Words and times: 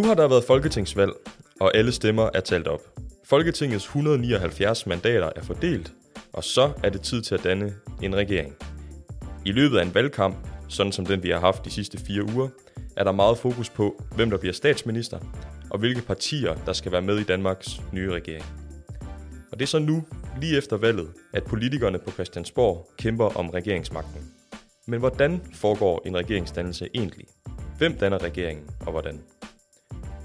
Nu 0.00 0.06
har 0.06 0.14
der 0.14 0.28
været 0.28 0.44
folketingsvalg, 0.44 1.12
og 1.60 1.76
alle 1.76 1.92
stemmer 1.92 2.30
er 2.34 2.40
talt 2.40 2.68
op. 2.68 2.80
Folketingets 3.24 3.84
179 3.84 4.86
mandater 4.86 5.30
er 5.36 5.42
fordelt, 5.42 5.92
og 6.32 6.44
så 6.44 6.72
er 6.84 6.90
det 6.90 7.00
tid 7.00 7.22
til 7.22 7.34
at 7.34 7.44
danne 7.44 7.74
en 8.02 8.16
regering. 8.16 8.56
I 9.46 9.52
løbet 9.52 9.78
af 9.78 9.82
en 9.82 9.94
valgkamp, 9.94 10.36
sådan 10.68 10.92
som 10.92 11.06
den 11.06 11.22
vi 11.22 11.30
har 11.30 11.40
haft 11.40 11.64
de 11.64 11.70
sidste 11.70 11.98
fire 11.98 12.24
uger, 12.34 12.48
er 12.96 13.04
der 13.04 13.12
meget 13.12 13.38
fokus 13.38 13.70
på, 13.70 14.02
hvem 14.16 14.30
der 14.30 14.36
bliver 14.38 14.52
statsminister, 14.52 15.18
og 15.70 15.78
hvilke 15.78 16.02
partier, 16.02 16.54
der 16.66 16.72
skal 16.72 16.92
være 16.92 17.02
med 17.02 17.18
i 17.18 17.24
Danmarks 17.24 17.80
nye 17.92 18.12
regering. 18.12 18.44
Og 19.52 19.58
det 19.58 19.62
er 19.62 19.68
så 19.68 19.78
nu, 19.78 20.04
lige 20.40 20.58
efter 20.58 20.76
valget, 20.76 21.08
at 21.32 21.44
politikerne 21.44 21.98
på 21.98 22.10
Christiansborg 22.10 22.90
kæmper 22.98 23.38
om 23.38 23.50
regeringsmagten. 23.50 24.20
Men 24.86 24.98
hvordan 24.98 25.40
foregår 25.54 26.02
en 26.06 26.16
regeringsdannelse 26.16 26.88
egentlig? 26.94 27.26
Hvem 27.78 27.96
danner 27.96 28.22
regeringen, 28.22 28.66
og 28.86 28.92
hvordan? 28.92 29.20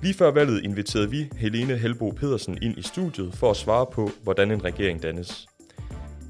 Lige 0.02 0.14
før 0.14 0.32
valget 0.32 0.64
inviterede 0.64 1.10
vi 1.10 1.30
Helene 1.38 1.78
Helbo 1.78 2.10
Pedersen 2.10 2.58
ind 2.62 2.78
i 2.78 2.82
studiet 2.82 3.34
for 3.34 3.52
at 3.52 3.58
svare 3.58 3.86
på, 3.92 4.12
hvordan 4.24 4.52
en 4.52 4.64
regering 4.64 5.04
dannes. 5.04 5.48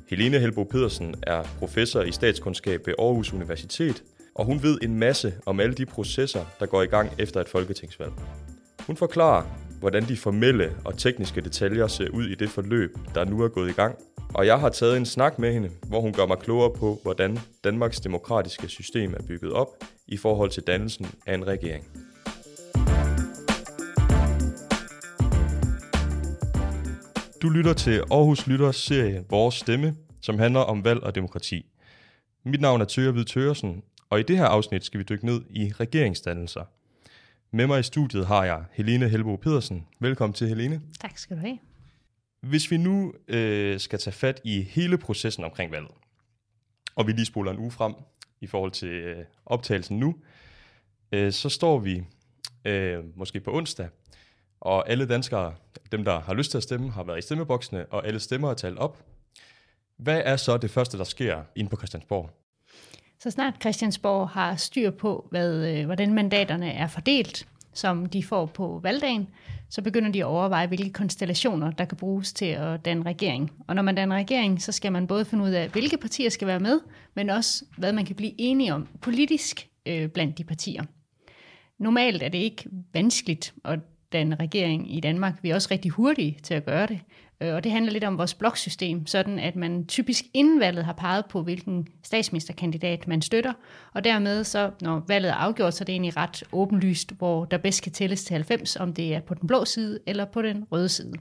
Helene 0.09 0.39
Helbo 0.39 0.63
Pedersen 0.63 1.15
er 1.23 1.43
professor 1.59 2.01
i 2.01 2.11
statskundskab 2.11 2.87
ved 2.87 2.93
Aarhus 2.99 3.33
Universitet, 3.33 4.03
og 4.35 4.45
hun 4.45 4.63
ved 4.63 4.77
en 4.81 4.99
masse 4.99 5.33
om 5.45 5.59
alle 5.59 5.75
de 5.75 5.85
processer, 5.85 6.45
der 6.59 6.65
går 6.65 6.81
i 6.81 6.85
gang 6.85 7.09
efter 7.19 7.41
et 7.41 7.49
folketingsvalg. 7.49 8.11
Hun 8.87 8.97
forklarer, 8.97 9.43
hvordan 9.79 10.03
de 10.03 10.17
formelle 10.17 10.71
og 10.85 10.97
tekniske 10.97 11.41
detaljer 11.41 11.87
ser 11.87 12.09
ud 12.09 12.25
i 12.25 12.35
det 12.35 12.49
forløb, 12.49 12.97
der 13.15 13.25
nu 13.25 13.41
er 13.41 13.47
gået 13.47 13.69
i 13.69 13.73
gang. 13.73 13.95
Og 14.33 14.45
jeg 14.45 14.59
har 14.59 14.69
taget 14.69 14.97
en 14.97 15.05
snak 15.05 15.39
med 15.39 15.53
hende, 15.53 15.69
hvor 15.87 16.01
hun 16.01 16.13
gør 16.13 16.25
mig 16.25 16.37
klogere 16.39 16.71
på, 16.73 16.99
hvordan 17.03 17.39
Danmarks 17.63 17.99
demokratiske 17.99 18.67
system 18.67 19.13
er 19.13 19.23
bygget 19.27 19.51
op 19.51 19.67
i 20.07 20.17
forhold 20.17 20.49
til 20.49 20.63
dannelsen 20.63 21.07
af 21.25 21.33
en 21.33 21.47
regering. 21.47 21.85
Du 27.45 27.49
lytter 27.49 27.73
til 27.73 27.99
Aarhus 28.11 28.47
Lytters 28.47 28.75
serie 28.75 29.25
Vores 29.29 29.55
Stemme, 29.55 29.95
som 30.21 30.39
handler 30.39 30.59
om 30.59 30.83
valg 30.83 31.03
og 31.03 31.15
demokrati. 31.15 31.65
Mit 32.43 32.61
navn 32.61 32.81
er 32.81 32.85
Tøger 32.85 33.11
Hvid 33.11 33.25
Tøresen, 33.25 33.83
og 34.09 34.19
i 34.19 34.23
det 34.23 34.37
her 34.37 34.45
afsnit 34.45 34.85
skal 34.85 34.97
vi 34.97 35.03
dykke 35.03 35.25
ned 35.25 35.41
i 35.49 35.73
regeringsdannelser. 35.79 36.63
Med 37.51 37.67
mig 37.67 37.79
i 37.79 37.83
studiet 37.83 38.27
har 38.27 38.45
jeg 38.45 38.63
Helene 38.73 39.09
Helbo 39.09 39.35
Pedersen. 39.35 39.87
Velkommen 39.99 40.33
til, 40.33 40.47
Helene. 40.47 40.81
Tak 40.99 41.17
skal 41.17 41.37
du 41.37 41.41
have. 41.41 41.57
Hvis 42.41 42.71
vi 42.71 42.77
nu 42.77 43.13
øh, 43.27 43.79
skal 43.79 43.99
tage 43.99 44.13
fat 44.13 44.41
i 44.43 44.61
hele 44.61 44.97
processen 44.97 45.43
omkring 45.43 45.71
valget, 45.71 45.91
og 46.95 47.07
vi 47.07 47.11
lige 47.11 47.25
spoler 47.25 47.51
en 47.51 47.59
uge 47.59 47.71
frem 47.71 47.93
i 48.41 48.47
forhold 48.47 48.71
til 48.71 48.89
øh, 48.89 49.25
optagelsen 49.45 49.99
nu, 49.99 50.15
øh, 51.11 51.31
så 51.31 51.49
står 51.49 51.79
vi 51.79 52.03
øh, 52.65 53.03
måske 53.15 53.39
på 53.39 53.57
onsdag, 53.57 53.89
og 54.61 54.89
alle 54.89 55.05
danskere, 55.05 55.53
dem 55.91 56.03
der 56.03 56.19
har 56.19 56.33
lyst 56.33 56.51
til 56.51 56.57
at 56.57 56.63
stemme, 56.63 56.91
har 56.91 57.03
været 57.03 57.17
i 57.17 57.21
stemmeboksene, 57.21 57.85
og 57.85 58.07
alle 58.07 58.19
stemmer 58.19 58.49
er 58.49 58.53
talt 58.53 58.77
op. 58.77 59.05
Hvad 59.97 60.21
er 60.25 60.35
så 60.35 60.57
det 60.57 60.71
første, 60.71 60.97
der 60.97 61.03
sker 61.03 61.41
inde 61.55 61.69
på 61.69 61.77
Christiansborg? 61.77 62.29
Så 63.19 63.31
snart 63.31 63.53
Christiansborg 63.61 64.29
har 64.29 64.55
styr 64.55 64.91
på, 64.91 65.27
hvad, 65.31 65.67
øh, 65.67 65.85
hvordan 65.85 66.13
mandaterne 66.13 66.71
er 66.71 66.87
fordelt, 66.87 67.47
som 67.73 68.05
de 68.05 68.23
får 68.23 68.45
på 68.45 68.79
valgdagen, 68.83 69.27
så 69.69 69.81
begynder 69.81 70.11
de 70.11 70.19
at 70.19 70.25
overveje, 70.25 70.67
hvilke 70.67 70.93
konstellationer, 70.93 71.71
der 71.71 71.85
kan 71.85 71.97
bruges 71.97 72.33
til 72.33 72.45
at 72.45 72.85
danne 72.85 73.03
regering. 73.03 73.51
Og 73.67 73.75
når 73.75 73.81
man 73.81 73.95
danner 73.95 74.15
regering, 74.15 74.61
så 74.61 74.71
skal 74.71 74.91
man 74.91 75.07
både 75.07 75.25
finde 75.25 75.43
ud 75.43 75.49
af, 75.49 75.69
hvilke 75.69 75.97
partier 75.97 76.29
skal 76.29 76.47
være 76.47 76.59
med, 76.59 76.79
men 77.13 77.29
også, 77.29 77.65
hvad 77.77 77.93
man 77.93 78.05
kan 78.05 78.15
blive 78.15 78.33
enige 78.37 78.73
om 78.73 78.87
politisk 79.01 79.69
øh, 79.85 80.09
blandt 80.09 80.37
de 80.37 80.43
partier. 80.43 80.83
Normalt 81.77 82.23
er 82.23 82.29
det 82.29 82.37
ikke 82.37 82.69
vanskeligt 82.93 83.53
at 83.65 83.79
danne 84.13 84.35
regering 84.35 84.95
i 84.95 84.99
Danmark. 84.99 85.33
Vi 85.41 85.49
er 85.49 85.55
også 85.55 85.67
rigtig 85.71 85.91
hurtige 85.91 86.37
til 86.43 86.53
at 86.53 86.65
gøre 86.65 86.87
det. 86.87 86.99
Øh, 87.41 87.53
og 87.53 87.63
det 87.63 87.71
handler 87.71 87.91
lidt 87.91 88.03
om 88.03 88.17
vores 88.17 88.33
bloksystem, 88.33 89.05
sådan 89.05 89.39
at 89.39 89.55
man 89.55 89.85
typisk 89.85 90.25
inden 90.33 90.59
valget 90.59 90.85
har 90.85 90.93
peget 90.93 91.25
på, 91.25 91.41
hvilken 91.41 91.87
statsministerkandidat 92.03 93.07
man 93.07 93.21
støtter, 93.21 93.53
og 93.93 94.03
dermed 94.03 94.43
så, 94.43 94.71
når 94.81 95.03
valget 95.07 95.29
er 95.29 95.35
afgjort, 95.35 95.73
så 95.73 95.83
er 95.83 95.85
det 95.85 95.93
egentlig 95.93 96.17
ret 96.17 96.43
åbenlyst, 96.51 97.11
hvor 97.17 97.45
der 97.45 97.57
bedst 97.57 97.83
kan 97.83 97.91
tælles 97.91 98.23
til 98.23 98.33
90, 98.33 98.75
om 98.75 98.93
det 98.93 99.15
er 99.15 99.19
på 99.19 99.33
den 99.33 99.47
blå 99.47 99.65
side 99.65 99.99
eller 100.07 100.25
på 100.25 100.41
den 100.41 100.65
røde 100.71 100.89
side. 100.89 101.13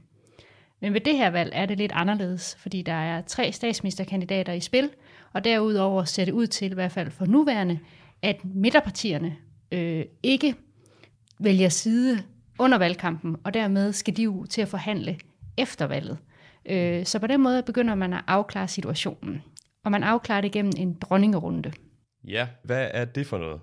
Men 0.81 0.93
ved 0.93 1.01
det 1.01 1.17
her 1.17 1.29
valg 1.29 1.51
er 1.53 1.65
det 1.65 1.77
lidt 1.77 1.91
anderledes, 1.91 2.55
fordi 2.59 2.81
der 2.81 2.93
er 2.93 3.21
tre 3.21 3.51
statsministerkandidater 3.51 4.53
i 4.53 4.59
spil, 4.59 4.89
og 5.33 5.43
derudover 5.43 6.03
ser 6.03 6.25
det 6.25 6.31
ud 6.31 6.47
til, 6.47 6.71
i 6.71 6.73
hvert 6.73 6.91
fald 6.91 7.11
for 7.11 7.25
nuværende, 7.25 7.79
at 8.21 8.45
midterpartierne 8.45 9.35
øh, 9.71 10.05
ikke 10.23 10.55
vælger 11.39 11.69
side 11.69 12.23
under 12.59 12.77
valgkampen, 12.77 13.37
og 13.43 13.53
dermed 13.53 13.93
skal 13.93 14.17
de 14.17 14.23
jo 14.23 14.45
til 14.45 14.61
at 14.61 14.67
forhandle 14.67 15.19
efter 15.57 15.85
valget. 15.85 16.17
Øh, 16.65 17.05
så 17.05 17.19
på 17.19 17.27
den 17.27 17.41
måde 17.41 17.63
begynder 17.63 17.95
man 17.95 18.13
at 18.13 18.21
afklare 18.27 18.67
situationen. 18.67 19.43
Og 19.85 19.91
man 19.91 20.03
afklarer 20.03 20.41
det 20.41 20.51
gennem 20.51 20.73
en 20.77 20.97
dronningerunde. 21.01 21.71
Ja, 22.27 22.47
hvad 22.63 22.89
er 22.93 23.05
det 23.05 23.27
for 23.27 23.37
noget? 23.37 23.59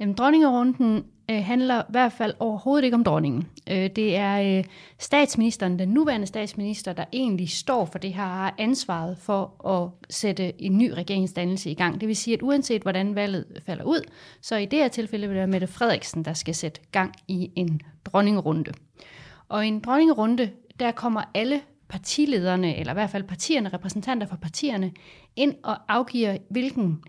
Jamen, 0.00 0.14
dronningerunden 0.14 1.04
øh, 1.32 1.44
handler 1.44 1.80
i 1.80 1.84
hvert 1.88 2.12
fald 2.12 2.34
overhovedet 2.38 2.84
ikke 2.84 2.94
om 2.94 3.04
dronningen. 3.04 3.48
Øh, 3.70 3.90
det 3.96 4.16
er 4.16 4.58
øh, 4.58 4.64
statsministeren, 4.98 5.78
den 5.78 5.88
nuværende 5.88 6.26
statsminister, 6.26 6.92
der 6.92 7.04
egentlig 7.12 7.50
står 7.50 7.84
for 7.84 7.98
det 7.98 8.14
her, 8.14 8.22
har 8.22 8.54
ansvaret 8.58 9.18
for 9.18 9.66
at 9.68 9.90
sætte 10.14 10.62
en 10.62 10.78
ny 10.78 10.90
regeringsdannelse 10.90 11.70
i 11.70 11.74
gang. 11.74 12.00
Det 12.00 12.08
vil 12.08 12.16
sige, 12.16 12.34
at 12.34 12.42
uanset 12.42 12.82
hvordan 12.82 13.14
valget 13.14 13.62
falder 13.66 13.84
ud, 13.84 14.10
så 14.40 14.56
i 14.56 14.66
det 14.66 14.78
her 14.78 14.88
tilfælde 14.88 15.26
vil 15.26 15.34
det 15.34 15.38
være 15.38 15.46
Mette 15.46 15.66
Frederiksen, 15.66 16.24
der 16.24 16.32
skal 16.32 16.54
sætte 16.54 16.80
gang 16.92 17.12
i 17.28 17.50
en 17.56 17.80
dronningerunde. 18.04 18.72
Og 19.48 19.64
i 19.64 19.68
en 19.68 19.80
dronningerunde, 19.80 20.50
der 20.80 20.90
kommer 20.90 21.22
alle 21.34 21.60
partilederne, 21.88 22.76
eller 22.76 22.92
i 22.92 22.94
hvert 22.94 23.10
fald 23.10 23.24
partierne, 23.24 23.68
repræsentanter 23.68 24.26
for 24.26 24.36
partierne, 24.36 24.92
ind 25.36 25.54
og 25.62 25.76
afgiver, 25.88 26.36
hvilken 26.50 27.02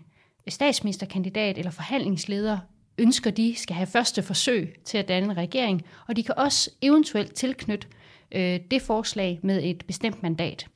statsministerkandidat 0.48 1.58
eller 1.58 1.70
forhandlingsleder 1.70 2.58
ønsker 2.98 3.30
de 3.30 3.54
skal 3.56 3.76
have 3.76 3.86
første 3.86 4.22
forsøg 4.22 4.76
til 4.84 4.98
at 4.98 5.08
danne 5.08 5.30
en 5.30 5.36
regering, 5.36 5.82
og 6.08 6.16
de 6.16 6.22
kan 6.22 6.34
også 6.38 6.70
eventuelt 6.82 7.34
tilknytte 7.34 7.88
øh, 8.32 8.60
det 8.70 8.82
forslag 8.82 9.40
med 9.42 9.62
et 9.64 9.86
bestemt 9.86 10.22
mandat. 10.22 10.66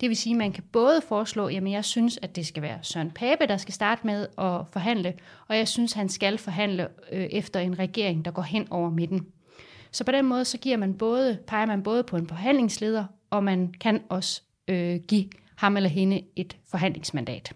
Det 0.00 0.08
vil 0.08 0.16
sige, 0.16 0.32
at 0.32 0.38
man 0.38 0.52
kan 0.52 0.64
både 0.72 1.00
foreslå, 1.08 1.46
at 1.46 1.70
jeg 1.70 1.84
synes, 1.84 2.18
at 2.22 2.36
det 2.36 2.46
skal 2.46 2.62
være 2.62 2.78
Søren 2.82 3.10
Pape, 3.10 3.46
der 3.46 3.56
skal 3.56 3.74
starte 3.74 4.06
med 4.06 4.26
at 4.38 4.60
forhandle, 4.72 5.14
og 5.48 5.56
jeg 5.56 5.68
synes, 5.68 5.92
han 5.92 6.08
skal 6.08 6.38
forhandle 6.38 6.88
øh, 7.12 7.24
efter 7.24 7.60
en 7.60 7.78
regering, 7.78 8.24
der 8.24 8.30
går 8.30 8.42
hen 8.42 8.66
over 8.70 8.90
midten. 8.90 9.26
Så 9.92 10.04
på 10.04 10.12
den 10.12 10.24
måde, 10.24 10.44
så 10.44 10.58
giver 10.58 10.76
man 10.76 10.98
både, 10.98 11.38
peger 11.46 11.66
man 11.66 11.82
både 11.82 12.04
på 12.04 12.16
en 12.16 12.28
forhandlingsleder, 12.28 13.04
og 13.30 13.44
man 13.44 13.74
kan 13.80 14.02
også 14.08 14.42
øh, 14.68 15.00
give 15.08 15.28
ham 15.56 15.76
eller 15.76 15.90
hende 15.90 16.22
et 16.36 16.56
forhandlingsmandat. 16.70 17.52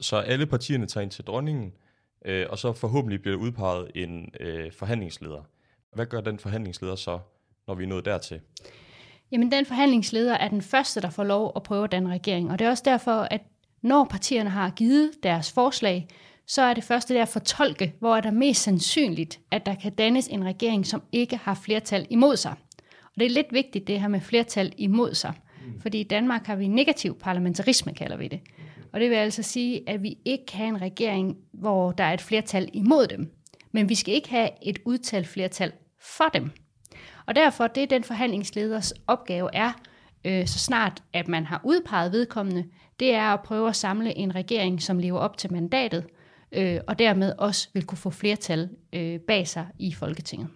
Så 0.00 0.16
alle 0.16 0.46
partierne 0.46 0.86
tager 0.86 1.02
ind 1.02 1.10
til 1.10 1.24
dronningen, 1.24 1.72
øh, 2.24 2.46
og 2.50 2.58
så 2.58 2.72
forhåbentlig 2.72 3.22
bliver 3.22 3.36
udpeget 3.36 3.90
en 3.94 4.30
øh, 4.40 4.72
forhandlingsleder. 4.72 5.42
Hvad 5.94 6.06
gør 6.06 6.20
den 6.20 6.38
forhandlingsleder 6.38 6.94
så, 6.94 7.18
når 7.66 7.74
vi 7.74 7.84
er 7.84 7.88
nået 7.88 8.04
dertil? 8.04 8.40
Jamen, 9.32 9.52
den 9.52 9.66
forhandlingsleder 9.66 10.34
er 10.34 10.48
den 10.48 10.62
første, 10.62 11.00
der 11.00 11.10
får 11.10 11.24
lov 11.24 11.52
at 11.56 11.62
prøve 11.62 11.86
den 11.86 12.08
regering. 12.08 12.50
Og 12.50 12.58
det 12.58 12.64
er 12.64 12.70
også 12.70 12.82
derfor, 12.86 13.12
at 13.30 13.40
når 13.82 14.04
partierne 14.04 14.50
har 14.50 14.70
givet 14.70 15.10
deres 15.22 15.52
forslag, 15.52 16.08
så 16.46 16.62
er 16.62 16.74
det 16.74 16.84
første 16.84 17.14
der 17.14 17.22
at 17.22 17.28
fortolke, 17.28 17.94
hvor 17.98 18.16
er 18.16 18.20
der 18.20 18.30
mest 18.30 18.62
sandsynligt, 18.62 19.40
at 19.50 19.66
der 19.66 19.74
kan 19.74 19.92
dannes 19.92 20.28
en 20.28 20.44
regering, 20.44 20.86
som 20.86 21.02
ikke 21.12 21.36
har 21.36 21.54
flertal 21.54 22.06
imod 22.10 22.36
sig. 22.36 22.54
Og 23.02 23.20
det 23.20 23.26
er 23.26 23.30
lidt 23.30 23.52
vigtigt, 23.52 23.86
det 23.86 24.00
her 24.00 24.08
med 24.08 24.20
flertal 24.20 24.72
imod 24.76 25.14
sig. 25.14 25.32
Mm. 25.66 25.80
Fordi 25.80 26.00
i 26.00 26.04
Danmark 26.04 26.46
har 26.46 26.56
vi 26.56 26.68
negativ 26.68 27.18
parlamentarisme, 27.18 27.94
kalder 27.94 28.16
vi 28.16 28.28
det. 28.28 28.40
Og 28.94 29.00
det 29.00 29.10
vil 29.10 29.16
altså 29.16 29.42
sige, 29.42 29.88
at 29.88 30.02
vi 30.02 30.18
ikke 30.24 30.46
kan 30.46 30.58
have 30.58 30.68
en 30.68 30.82
regering, 30.82 31.36
hvor 31.52 31.92
der 31.92 32.04
er 32.04 32.14
et 32.14 32.20
flertal 32.20 32.68
imod 32.72 33.06
dem. 33.06 33.32
Men 33.72 33.88
vi 33.88 33.94
skal 33.94 34.14
ikke 34.14 34.30
have 34.30 34.48
et 34.62 34.78
udtalt 34.84 35.26
flertal 35.26 35.72
for 36.00 36.28
dem. 36.34 36.50
Og 37.26 37.34
derfor, 37.34 37.66
det 37.66 37.82
er 37.82 37.86
den 37.86 38.04
forhandlingsleders 38.04 38.92
opgave 39.06 39.48
er, 39.52 39.72
øh, 40.24 40.46
så 40.46 40.58
snart 40.58 41.02
at 41.12 41.28
man 41.28 41.46
har 41.46 41.60
udpeget 41.64 42.12
vedkommende, 42.12 42.64
det 43.00 43.14
er 43.14 43.26
at 43.26 43.40
prøve 43.40 43.68
at 43.68 43.76
samle 43.76 44.18
en 44.18 44.34
regering, 44.34 44.82
som 44.82 44.98
lever 44.98 45.18
op 45.18 45.38
til 45.38 45.52
mandatet, 45.52 46.06
øh, 46.52 46.80
og 46.86 46.98
dermed 46.98 47.32
også 47.38 47.68
vil 47.72 47.86
kunne 47.86 47.98
få 47.98 48.10
flertal 48.10 48.68
øh, 48.92 49.20
bag 49.20 49.48
sig 49.48 49.66
i 49.78 49.92
Folketinget. 49.92 50.48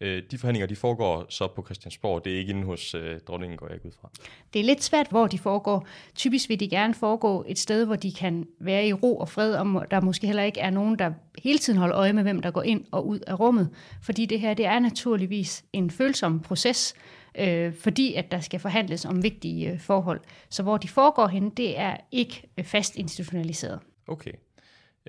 Øh, 0.00 0.22
de 0.30 0.38
forhandlinger 0.38 0.66
de 0.66 0.76
foregår 0.76 1.26
så 1.28 1.48
på 1.48 1.64
Christiansborg, 1.64 2.24
det 2.24 2.34
er 2.34 2.38
ikke 2.38 2.50
inde 2.50 2.64
hos 2.64 2.94
øh, 2.94 3.20
dronningen, 3.20 3.56
går 3.56 3.66
jeg 3.66 3.74
ikke 3.74 3.86
ud 3.86 3.92
fra. 4.00 4.10
Det 4.52 4.60
er 4.60 4.64
lidt 4.64 4.82
svært, 4.82 5.06
hvor 5.10 5.26
de 5.26 5.38
foregår. 5.38 5.86
Typisk 6.14 6.48
vil 6.48 6.60
de 6.60 6.68
gerne 6.68 6.94
foregå 6.94 7.44
et 7.48 7.58
sted, 7.58 7.84
hvor 7.84 7.96
de 7.96 8.12
kan 8.12 8.46
være 8.60 8.86
i 8.88 8.92
ro 8.92 9.18
og 9.18 9.28
fred, 9.28 9.54
og 9.54 9.90
der 9.90 10.00
måske 10.00 10.26
heller 10.26 10.42
ikke 10.42 10.60
er 10.60 10.70
nogen, 10.70 10.98
der 10.98 11.12
hele 11.42 11.58
tiden 11.58 11.78
holder 11.78 11.96
øje 11.96 12.12
med, 12.12 12.22
hvem 12.22 12.42
der 12.42 12.50
går 12.50 12.62
ind 12.62 12.84
og 12.90 13.06
ud 13.06 13.18
af 13.18 13.40
rummet. 13.40 13.70
Fordi 14.02 14.26
det 14.26 14.40
her, 14.40 14.54
det 14.54 14.66
er 14.66 14.78
naturligvis 14.78 15.64
en 15.72 15.90
følsom 15.90 16.40
proces, 16.40 16.94
øh, 17.38 17.74
fordi 17.74 18.14
at 18.14 18.30
der 18.30 18.40
skal 18.40 18.60
forhandles 18.60 19.04
om 19.04 19.22
vigtige 19.22 19.72
øh, 19.72 19.80
forhold. 19.80 20.20
Så 20.50 20.62
hvor 20.62 20.76
de 20.76 20.88
foregår 20.88 21.26
hen, 21.26 21.50
det 21.50 21.78
er 21.78 21.96
ikke 22.12 22.50
øh, 22.58 22.64
fast 22.64 22.96
institutionaliseret. 22.96 23.80
Okay. 24.08 24.32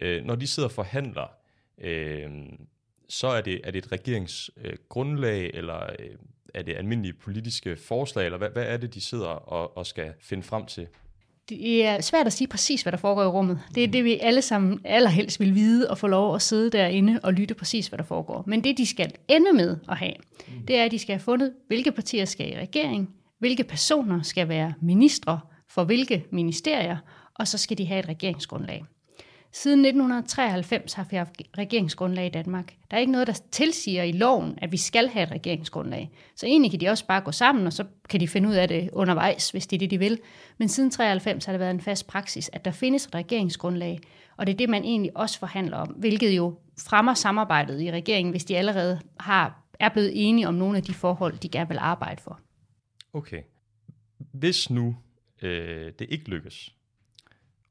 Øh, 0.01 0.25
når 0.25 0.35
de 0.35 0.47
sidder 0.47 0.69
og 0.69 0.73
forhandler, 0.73 1.27
øh, 1.81 2.29
så 3.11 3.27
er 3.27 3.41
det, 3.41 3.61
er 3.63 3.71
det 3.71 3.85
et 3.85 3.91
regeringsgrundlag, 3.91 5.43
øh, 5.43 5.49
eller 5.53 5.83
øh, 5.99 6.09
er 6.53 6.61
det 6.61 6.75
almindelige 6.75 7.13
politiske 7.13 7.75
forslag, 7.75 8.25
eller 8.25 8.37
hvad, 8.37 8.49
hvad 8.49 8.63
er 8.63 8.77
det, 8.77 8.93
de 8.93 9.01
sidder 9.01 9.27
og, 9.27 9.77
og 9.77 9.85
skal 9.85 10.13
finde 10.21 10.43
frem 10.43 10.65
til? 10.65 10.87
Det 11.49 11.85
er 11.85 12.01
svært 12.01 12.27
at 12.27 12.33
sige 12.33 12.47
præcis, 12.47 12.81
hvad 12.81 12.91
der 12.91 12.97
foregår 12.97 13.23
i 13.23 13.27
rummet. 13.27 13.59
Det 13.75 13.83
er 13.83 13.87
det, 13.87 14.03
vi 14.03 14.17
alle 14.17 14.41
sammen 14.41 14.81
allerhelst 14.85 15.39
vil 15.39 15.55
vide 15.55 15.89
og 15.89 15.97
få 15.97 16.07
lov 16.07 16.35
at 16.35 16.41
sidde 16.41 16.69
derinde 16.69 17.19
og 17.23 17.33
lytte 17.33 17.53
præcis, 17.53 17.87
hvad 17.87 17.97
der 17.97 18.03
foregår. 18.03 18.43
Men 18.47 18.63
det, 18.63 18.77
de 18.77 18.85
skal 18.85 19.13
ende 19.27 19.53
med 19.53 19.77
at 19.89 19.97
have, 19.97 20.13
det 20.67 20.75
er, 20.75 20.85
at 20.85 20.91
de 20.91 20.99
skal 20.99 21.13
have 21.13 21.23
fundet, 21.23 21.53
hvilke 21.67 21.91
partier 21.91 22.25
skal 22.25 22.51
i 22.51 22.59
regering, 22.59 23.09
hvilke 23.39 23.63
personer 23.63 24.21
skal 24.21 24.49
være 24.49 24.73
ministre 24.81 25.39
for 25.69 25.83
hvilke 25.83 26.25
ministerier, 26.31 26.97
og 27.35 27.47
så 27.47 27.57
skal 27.57 27.77
de 27.77 27.85
have 27.85 27.99
et 27.99 28.09
regeringsgrundlag. 28.09 28.85
Siden 29.53 29.79
1993 29.79 30.93
har 30.93 31.07
vi 31.09 31.15
haft 31.15 31.41
regeringsgrundlag 31.57 32.25
i 32.25 32.29
Danmark. 32.29 32.75
Der 32.91 32.97
er 32.97 33.01
ikke 33.01 33.11
noget, 33.11 33.27
der 33.27 33.41
tilsiger 33.51 34.03
i 34.03 34.11
loven, 34.11 34.59
at 34.61 34.71
vi 34.71 34.77
skal 34.77 35.07
have 35.07 35.23
et 35.23 35.31
regeringsgrundlag. 35.31 36.11
Så 36.35 36.45
egentlig 36.45 36.71
kan 36.71 36.79
de 36.79 36.89
også 36.89 37.07
bare 37.07 37.21
gå 37.21 37.31
sammen, 37.31 37.67
og 37.67 37.73
så 37.73 37.85
kan 38.09 38.19
de 38.19 38.27
finde 38.27 38.49
ud 38.49 38.53
af 38.53 38.67
det 38.67 38.89
undervejs, 38.93 39.49
hvis 39.49 39.67
det 39.67 39.77
er 39.77 39.79
det, 39.79 39.91
de 39.91 39.97
vil. 39.99 40.19
Men 40.57 40.69
siden 40.69 40.91
93 40.91 41.45
har 41.45 41.53
det 41.53 41.59
været 41.59 41.71
en 41.71 41.81
fast 41.81 42.07
praksis, 42.07 42.49
at 42.53 42.65
der 42.65 42.71
findes 42.71 43.05
et 43.05 43.15
regeringsgrundlag, 43.15 43.99
og 44.37 44.47
det 44.47 44.53
er 44.53 44.57
det, 44.57 44.69
man 44.69 44.83
egentlig 44.83 45.17
også 45.17 45.39
forhandler 45.39 45.77
om, 45.77 45.87
hvilket 45.87 46.37
jo 46.37 46.59
fremmer 46.79 47.13
samarbejdet 47.13 47.81
i 47.81 47.91
regeringen, 47.91 48.31
hvis 48.31 48.45
de 48.45 48.57
allerede 48.57 48.99
har, 49.19 49.63
er 49.79 49.89
blevet 49.89 50.11
enige 50.29 50.47
om 50.47 50.53
nogle 50.53 50.77
af 50.77 50.83
de 50.83 50.93
forhold, 50.93 51.37
de 51.37 51.49
gerne 51.49 51.69
vil 51.69 51.77
arbejde 51.77 52.21
for. 52.21 52.39
Okay. 53.13 53.41
Hvis 54.17 54.69
nu 54.69 54.95
øh, 55.41 55.91
det 55.99 56.07
ikke 56.09 56.29
lykkes 56.29 56.75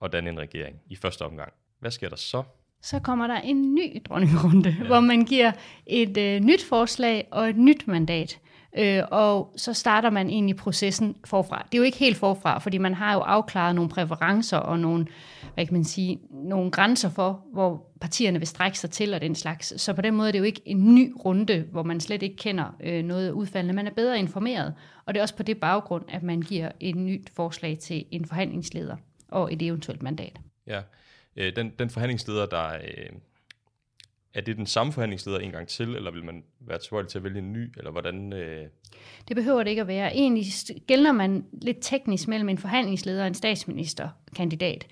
at 0.02 0.12
danne 0.12 0.30
en 0.30 0.38
regering 0.38 0.80
i 0.86 0.96
første 0.96 1.22
omgang, 1.22 1.52
hvad 1.80 1.90
sker 1.90 2.08
der 2.08 2.16
så? 2.16 2.42
Så 2.82 2.98
kommer 2.98 3.26
der 3.26 3.36
en 3.36 3.74
ny 3.74 4.02
dronningerunde, 4.08 4.76
ja. 4.80 4.86
hvor 4.86 5.00
man 5.00 5.24
giver 5.24 5.52
et 5.86 6.16
øh, 6.16 6.40
nyt 6.40 6.64
forslag 6.64 7.28
og 7.30 7.48
et 7.48 7.56
nyt 7.56 7.88
mandat. 7.88 8.38
Øh, 8.78 9.02
og 9.10 9.52
så 9.56 9.72
starter 9.72 10.10
man 10.10 10.30
egentlig 10.30 10.56
processen 10.56 11.16
forfra. 11.24 11.66
Det 11.72 11.74
er 11.74 11.78
jo 11.78 11.84
ikke 11.84 11.98
helt 11.98 12.16
forfra, 12.16 12.58
fordi 12.58 12.78
man 12.78 12.94
har 12.94 13.14
jo 13.14 13.20
afklaret 13.20 13.74
nogle 13.74 13.90
præferencer 13.90 14.56
og 14.56 14.78
nogle, 14.78 15.06
hvad 15.54 15.66
kan 15.66 15.74
man 15.74 15.84
sige, 15.84 16.18
nogle 16.30 16.70
grænser 16.70 17.10
for, 17.10 17.44
hvor 17.52 17.86
partierne 18.00 18.38
vil 18.38 18.48
strække 18.48 18.78
sig 18.78 18.90
til 18.90 19.14
og 19.14 19.20
den 19.20 19.34
slags. 19.34 19.80
Så 19.82 19.92
på 19.92 20.00
den 20.00 20.14
måde 20.14 20.28
er 20.28 20.32
det 20.32 20.38
jo 20.38 20.44
ikke 20.44 20.62
en 20.64 20.94
ny 20.94 21.12
runde, 21.24 21.64
hvor 21.70 21.82
man 21.82 22.00
slet 22.00 22.22
ikke 22.22 22.36
kender 22.36 22.76
øh, 22.82 23.04
noget 23.04 23.30
udfaldende. 23.30 23.74
Man 23.74 23.86
er 23.86 23.94
bedre 23.96 24.18
informeret, 24.18 24.74
og 25.06 25.14
det 25.14 25.20
er 25.20 25.22
også 25.22 25.36
på 25.36 25.42
det 25.42 25.58
baggrund, 25.58 26.04
at 26.08 26.22
man 26.22 26.40
giver 26.40 26.72
et 26.80 26.96
nyt 26.96 27.30
forslag 27.36 27.78
til 27.78 28.04
en 28.10 28.24
forhandlingsleder 28.24 28.96
og 29.28 29.52
et 29.52 29.62
eventuelt 29.62 30.02
mandat. 30.02 30.40
Ja, 30.66 30.80
øh, 31.36 31.56
den, 31.56 31.72
den 31.78 31.90
forhandlingsleder, 31.90 32.46
der 32.46 32.68
øh, 32.74 33.10
er 34.34 34.40
det 34.40 34.56
den 34.56 34.66
samme 34.66 34.92
forhandlingsleder 34.92 35.38
en 35.38 35.50
gang 35.50 35.68
til, 35.68 35.88
eller 35.96 36.10
vil 36.10 36.24
man 36.24 36.44
være 36.60 36.78
tilbøjelig 36.78 37.10
til 37.10 37.18
at 37.18 37.24
vælge 37.24 37.38
en 37.38 37.52
ny, 37.52 37.72
eller 37.76 37.90
hvordan? 37.90 38.32
Øh... 38.32 38.66
Det 39.28 39.36
behøver 39.36 39.62
det 39.62 39.70
ikke 39.70 39.82
at 39.82 39.88
være. 39.88 40.16
Egentlig 40.16 40.44
gælder 40.86 41.12
man 41.12 41.44
lidt 41.62 41.76
teknisk 41.80 42.28
mellem 42.28 42.48
en 42.48 42.58
forhandlingsleder 42.58 43.20
og 43.20 43.26
en 43.26 43.34
statsministerkandidat. 43.34 44.86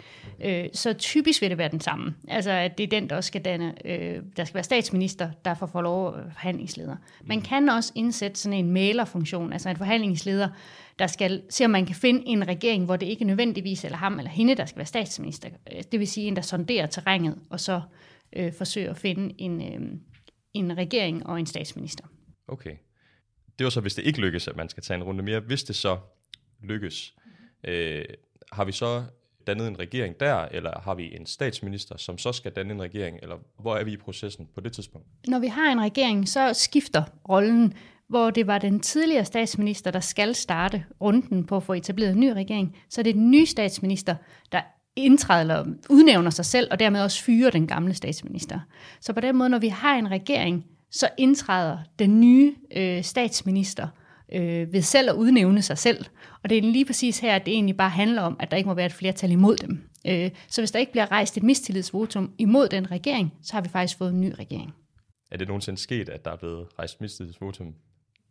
Øh, 0.44 0.68
så 0.72 0.92
typisk 0.92 1.42
vil 1.42 1.50
det 1.50 1.58
være 1.58 1.68
den 1.68 1.80
samme. 1.80 2.14
Altså, 2.28 2.50
at 2.50 2.78
det 2.78 2.84
er 2.84 2.88
den, 2.88 3.10
der 3.10 3.16
også 3.16 3.28
skal 3.28 3.44
danne, 3.44 3.74
øh, 3.84 4.22
der 4.36 4.44
skal 4.44 4.54
være 4.54 4.64
statsminister, 4.64 5.30
der 5.44 5.54
får, 5.54 5.66
får 5.66 5.82
lov 5.82 6.14
at 6.14 6.24
forhandlingsleder. 6.32 6.96
Man 7.24 7.40
kan 7.40 7.68
også 7.68 7.92
indsætte 7.94 8.40
sådan 8.40 8.58
en 8.58 8.70
mailerfunktion, 8.70 9.52
altså 9.52 9.68
en 9.68 9.76
forhandlingsleder, 9.76 10.48
der 10.98 11.06
skal 11.06 11.42
se, 11.50 11.64
om 11.64 11.70
man 11.70 11.86
kan 11.86 11.94
finde 11.94 12.22
en 12.26 12.48
regering, 12.48 12.84
hvor 12.84 12.96
det 12.96 13.06
ikke 13.06 13.24
nødvendigvis 13.24 13.84
eller 13.84 13.98
ham 13.98 14.18
eller 14.18 14.30
hende, 14.30 14.54
der 14.54 14.66
skal 14.66 14.78
være 14.78 14.86
statsminister. 14.86 15.48
Øh, 15.72 15.82
det 15.92 16.00
vil 16.00 16.08
sige 16.08 16.26
en, 16.26 16.36
der 16.36 16.42
sonderer 16.42 16.86
terrænet, 16.86 17.38
og 17.50 17.60
så 17.60 17.80
øh, 18.36 18.52
forsøger 18.52 18.90
at 18.90 18.96
finde 18.96 19.34
en, 19.38 19.62
øh, 19.62 19.98
en 20.54 20.78
regering 20.78 21.26
og 21.26 21.40
en 21.40 21.46
statsminister. 21.46 22.04
Okay. 22.48 22.76
Det 23.58 23.64
var 23.64 23.70
så, 23.70 23.80
hvis 23.80 23.94
det 23.94 24.06
ikke 24.06 24.20
lykkes, 24.20 24.48
at 24.48 24.56
man 24.56 24.68
skal 24.68 24.82
tage 24.82 24.96
en 24.96 25.02
runde 25.02 25.22
mere. 25.22 25.40
Hvis 25.40 25.62
det 25.62 25.76
så 25.76 25.98
lykkes, 26.62 27.14
øh, 27.64 28.04
har 28.52 28.64
vi 28.64 28.72
så 28.72 29.04
dannet 29.46 29.68
en 29.68 29.78
regering 29.78 30.20
der, 30.20 30.36
eller 30.36 30.80
har 30.80 30.94
vi 30.94 31.16
en 31.16 31.26
statsminister, 31.26 31.96
som 31.96 32.18
så 32.18 32.32
skal 32.32 32.52
danne 32.52 32.74
en 32.74 32.82
regering, 32.82 33.18
eller 33.22 33.36
hvor 33.58 33.76
er 33.76 33.84
vi 33.84 33.92
i 33.92 33.96
processen 33.96 34.48
på 34.54 34.60
det 34.60 34.72
tidspunkt? 34.72 35.06
Når 35.28 35.38
vi 35.38 35.46
har 35.46 35.72
en 35.72 35.80
regering, 35.80 36.28
så 36.28 36.54
skifter 36.54 37.04
rollen 37.28 37.74
hvor 38.08 38.30
det 38.30 38.46
var 38.46 38.58
den 38.58 38.80
tidligere 38.80 39.24
statsminister, 39.24 39.90
der 39.90 40.00
skal 40.00 40.34
starte 40.34 40.84
runden 41.00 41.46
på 41.46 41.56
at 41.56 41.62
få 41.62 41.72
etableret 41.72 42.12
en 42.12 42.20
ny 42.20 42.28
regering, 42.28 42.76
så 42.88 43.02
det 43.02 43.10
er 43.10 43.14
den 43.14 43.30
nye 43.30 43.46
statsminister, 43.46 44.16
der 44.52 44.60
indtræder 44.98 45.40
eller 45.40 45.64
udnævner 45.90 46.30
sig 46.30 46.44
selv, 46.44 46.68
og 46.70 46.80
dermed 46.80 47.02
også 47.02 47.22
fyrer 47.22 47.50
den 47.50 47.66
gamle 47.66 47.94
statsminister. 47.94 48.60
Så 49.00 49.12
på 49.12 49.20
den 49.20 49.36
måde, 49.36 49.48
når 49.48 49.58
vi 49.58 49.68
har 49.68 49.94
en 49.94 50.10
regering, 50.10 50.66
så 50.90 51.08
indtræder 51.18 51.78
den 51.98 52.20
nye 52.20 52.54
øh, 52.76 53.02
statsminister 53.02 53.88
øh, 54.32 54.72
ved 54.72 54.82
selv 54.82 55.10
at 55.10 55.14
udnævne 55.14 55.62
sig 55.62 55.78
selv. 55.78 56.04
Og 56.42 56.50
det 56.50 56.58
er 56.58 56.62
lige 56.62 56.84
præcis 56.84 57.18
her, 57.18 57.34
at 57.34 57.46
det 57.46 57.54
egentlig 57.54 57.76
bare 57.76 57.90
handler 57.90 58.22
om, 58.22 58.36
at 58.40 58.50
der 58.50 58.56
ikke 58.56 58.68
må 58.68 58.74
være 58.74 58.86
et 58.86 58.92
flertal 58.92 59.30
imod 59.30 59.56
dem. 59.56 59.82
Øh, 60.06 60.30
så 60.48 60.60
hvis 60.60 60.70
der 60.70 60.78
ikke 60.78 60.92
bliver 60.92 61.10
rejst 61.10 61.36
et 61.36 61.42
mistillidsvotum 61.42 62.32
imod 62.38 62.68
den 62.68 62.90
regering, 62.90 63.34
så 63.42 63.52
har 63.52 63.60
vi 63.60 63.68
faktisk 63.68 63.98
fået 63.98 64.10
en 64.10 64.20
ny 64.20 64.32
regering. 64.38 64.74
Er 65.30 65.36
det 65.36 65.48
nogensinde 65.48 65.78
sket, 65.78 66.08
at 66.08 66.24
der 66.24 66.30
er 66.30 66.36
blevet 66.36 66.66
rejst 66.78 67.00
mistillidsvotum 67.00 67.74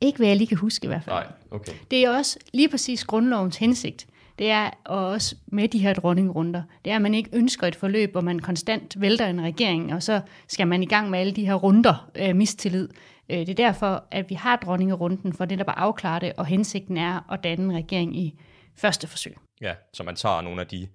ikke 0.02 0.18
hvad 0.18 0.28
jeg 0.28 0.38
lige 0.38 0.48
kan 0.48 0.58
huske 0.58 0.86
i 0.86 0.88
hvert 0.88 1.04
fald. 1.04 1.16
Nej, 1.16 1.28
okay. 1.52 1.72
Det 1.92 2.06
er 2.06 2.10
også 2.10 2.40
lige 2.54 2.70
præcis 2.70 3.06
grundlovens 3.06 3.58
hensigt. 3.58 4.08
Det 4.40 4.50
er 4.52 4.70
også 4.86 5.36
med 5.48 5.68
de 5.68 5.80
her 5.80 5.94
dronningrunder. 5.94 6.64
Det 6.86 6.92
er, 6.92 6.96
at 6.96 7.02
man 7.02 7.14
ikke 7.14 7.30
ønsker 7.34 7.68
et 7.68 7.76
forløb, 7.76 8.12
hvor 8.12 8.22
man 8.22 8.40
konstant 8.40 9.02
vælter 9.02 9.28
en 9.28 9.42
regering, 9.42 9.94
og 9.94 10.04
så 10.04 10.22
skal 10.48 10.68
man 10.68 10.84
i 10.84 10.86
gang 10.86 11.10
med 11.10 11.20
alle 11.20 11.34
de 11.34 11.46
her 11.46 11.54
runder 11.54 12.10
øh, 12.16 12.36
mistillid. 12.36 12.90
Øh, 13.30 13.38
det 13.38 13.50
er 13.50 13.54
derfor, 13.54 14.04
at 14.12 14.30
vi 14.30 14.36
har 14.36 14.56
dronningerunden, 14.56 15.34
for 15.34 15.46
det 15.46 15.58
der 15.58 15.64
bare 15.64 15.80
afklare 15.80 16.20
det, 16.20 16.34
og 16.38 16.46
hensigten 16.46 16.98
er 16.98 17.32
at 17.32 17.44
danne 17.44 17.64
en 17.64 17.74
regering 17.74 18.18
i 18.18 18.40
første 18.76 19.08
forsøg. 19.08 19.38
Ja, 19.62 19.74
så 19.94 20.04
man 20.04 20.16
tager 20.16 20.42
nogle 20.42 20.62
af 20.62 20.68
de 20.68 20.88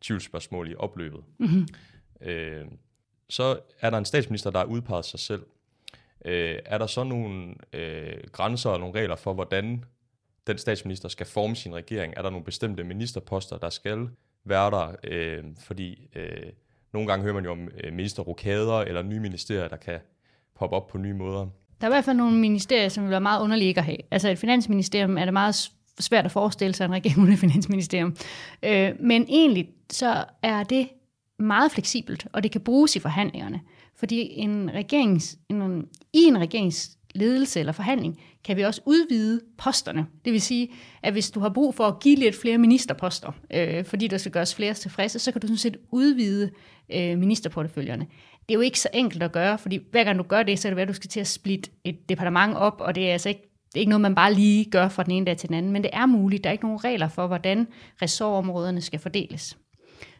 tvivlsspørgsmål 0.00 0.70
i 0.70 0.74
opløbet. 0.74 1.20
Mm-hmm. 1.38 1.68
Øh, 2.20 2.64
så 3.28 3.58
er 3.80 3.90
der 3.90 3.98
en 3.98 4.04
statsminister, 4.04 4.50
der 4.50 4.58
har 4.58 4.66
udpeget 4.66 5.04
sig 5.04 5.20
selv. 5.20 5.42
Øh, 6.24 6.58
er 6.64 6.78
der 6.78 6.86
så 6.86 7.04
nogle 7.04 7.54
øh, 7.72 8.16
grænser 8.32 8.70
og 8.70 8.80
nogle 8.80 9.00
regler 9.00 9.16
for, 9.16 9.34
hvordan 9.34 9.84
den 10.48 10.58
statsminister 10.58 11.08
skal 11.08 11.26
forme 11.26 11.56
sin 11.56 11.74
regering? 11.74 12.14
Er 12.16 12.22
der 12.22 12.30
nogle 12.30 12.44
bestemte 12.44 12.84
ministerposter, 12.84 13.58
der 13.58 13.70
skal 13.70 14.08
være 14.44 14.70
der? 14.70 14.94
Øh, 15.04 15.44
fordi 15.58 16.08
øh, 16.16 16.52
nogle 16.92 17.08
gange 17.08 17.22
hører 17.22 17.34
man 17.34 17.44
jo 17.44 17.50
om 17.50 17.68
øh, 17.84 17.92
ministerrokader 17.92 18.78
eller 18.78 19.02
nye 19.02 19.20
ministerier, 19.20 19.68
der 19.68 19.76
kan 19.76 19.98
poppe 20.58 20.76
op 20.76 20.86
på 20.86 20.98
nye 20.98 21.14
måder. 21.14 21.46
Der 21.80 21.86
er 21.86 21.90
i 21.90 21.94
hvert 21.94 22.04
fald 22.04 22.16
nogle 22.16 22.36
ministerier, 22.36 22.88
som 22.88 23.04
vil 23.04 23.10
være 23.10 23.20
meget 23.20 23.42
underlige 23.42 23.78
at 23.78 23.84
have. 23.84 23.98
Altså 24.10 24.28
et 24.28 24.38
finansministerium 24.38 25.18
er 25.18 25.24
det 25.24 25.32
meget 25.32 25.70
svært 26.00 26.24
at 26.24 26.30
forestille 26.30 26.74
sig 26.74 26.84
en 26.84 26.92
regering 26.92 27.18
uden 27.18 27.32
et 27.32 27.38
finansministerium. 27.38 28.16
Øh, 28.62 28.92
men 29.00 29.26
egentlig 29.28 29.68
så 29.90 30.24
er 30.42 30.62
det 30.62 30.88
meget 31.38 31.72
fleksibelt, 31.72 32.26
og 32.32 32.42
det 32.42 32.50
kan 32.50 32.60
bruges 32.60 32.96
i 32.96 32.98
forhandlingerne. 32.98 33.60
Fordi 33.96 34.32
en 34.34 34.70
regerings, 34.74 35.38
en, 35.48 35.88
i 36.12 36.18
en 36.18 36.40
regerings 36.40 36.90
ledelse 37.14 37.60
eller 37.60 37.72
forhandling, 37.72 38.20
kan 38.48 38.56
vi 38.56 38.62
også 38.62 38.80
udvide 38.86 39.40
posterne. 39.58 40.06
Det 40.24 40.32
vil 40.32 40.40
sige, 40.40 40.70
at 41.02 41.12
hvis 41.12 41.30
du 41.30 41.40
har 41.40 41.48
brug 41.48 41.74
for 41.74 41.84
at 41.84 42.00
give 42.00 42.16
lidt 42.16 42.40
flere 42.40 42.58
ministerposter, 42.58 43.32
øh, 43.54 43.84
fordi 43.84 44.06
der 44.06 44.18
skal 44.18 44.32
gøres 44.32 44.54
flere 44.54 44.74
tilfredse, 44.74 45.18
så 45.18 45.32
kan 45.32 45.40
du 45.40 45.46
sådan 45.46 45.58
set 45.58 45.76
udvide 45.92 46.50
øh, 46.94 47.18
ministerporteføljerne. 47.18 48.06
Det 48.48 48.54
er 48.54 48.54
jo 48.54 48.60
ikke 48.60 48.80
så 48.80 48.88
enkelt 48.94 49.22
at 49.22 49.32
gøre, 49.32 49.58
fordi 49.58 49.78
hver 49.90 50.04
gang 50.04 50.18
du 50.18 50.22
gør 50.22 50.42
det, 50.42 50.58
så 50.58 50.68
er 50.68 50.74
det 50.74 50.82
at 50.82 50.88
du 50.88 50.92
skal 50.92 51.10
til 51.10 51.20
at 51.20 51.26
splitte 51.26 51.70
et 51.84 52.08
departement 52.08 52.56
op, 52.56 52.80
og 52.80 52.94
det 52.94 53.08
er 53.08 53.12
altså 53.12 53.28
ikke 53.28 53.42
det 53.68 53.76
er 53.76 53.80
ikke 53.80 53.90
noget, 53.90 54.00
man 54.00 54.14
bare 54.14 54.34
lige 54.34 54.64
gør 54.64 54.88
fra 54.88 55.02
den 55.02 55.12
ene 55.12 55.26
dag 55.26 55.36
til 55.36 55.48
den 55.48 55.56
anden, 55.56 55.72
men 55.72 55.82
det 55.82 55.90
er 55.92 56.06
muligt. 56.06 56.44
Der 56.44 56.50
er 56.50 56.52
ikke 56.52 56.64
nogen 56.64 56.84
regler 56.84 57.08
for, 57.08 57.26
hvordan 57.26 57.66
ressortområderne 58.02 58.80
skal 58.80 58.98
fordeles. 58.98 59.58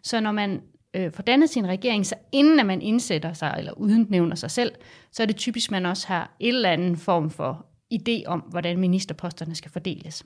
Så 0.02 0.20
når 0.20 0.32
man 0.32 0.60
øh, 0.96 1.12
får 1.12 1.22
dannet 1.22 1.50
sin 1.50 1.66
regering, 1.66 2.06
så 2.06 2.14
inden 2.32 2.60
at 2.60 2.66
man 2.66 2.82
indsætter 2.82 3.32
sig 3.32 3.54
eller 3.58 3.72
udnævner 3.72 4.36
sig 4.36 4.50
selv, 4.50 4.72
så 5.12 5.22
er 5.22 5.26
det 5.26 5.36
typisk, 5.36 5.68
at 5.68 5.70
man 5.70 5.86
også 5.86 6.08
har 6.08 6.36
en 6.40 6.54
eller 6.54 6.70
anden 6.70 6.96
form 6.96 7.30
for 7.30 7.66
idé 7.94 8.22
om, 8.26 8.40
hvordan 8.40 8.78
ministerposterne 8.78 9.54
skal 9.54 9.70
fordeles. 9.70 10.24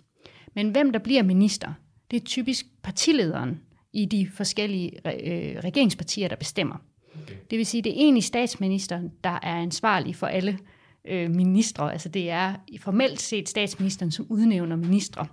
Men 0.54 0.70
hvem 0.70 0.92
der 0.92 0.98
bliver 0.98 1.22
minister, 1.22 1.72
det 2.10 2.16
er 2.16 2.24
typisk 2.24 2.66
partilederen 2.82 3.60
i 3.92 4.04
de 4.04 4.28
forskellige 4.34 4.90
øh, 5.06 5.58
regeringspartier, 5.64 6.28
der 6.28 6.36
bestemmer. 6.36 6.76
Okay. 7.22 7.34
Det 7.50 7.58
vil 7.58 7.66
sige, 7.66 7.82
det 7.82 7.92
er 7.92 7.96
egentlig 7.96 8.24
statsministeren, 8.24 9.12
der 9.24 9.38
er 9.42 9.56
ansvarlig 9.56 10.16
for 10.16 10.26
alle 10.26 10.58
øh, 11.04 11.30
ministre. 11.30 11.92
Altså 11.92 12.08
det 12.08 12.30
er 12.30 12.54
formelt 12.80 13.20
set 13.20 13.48
statsministeren, 13.48 14.10
som 14.10 14.26
udnævner 14.28 14.76
ministre. 14.76 15.26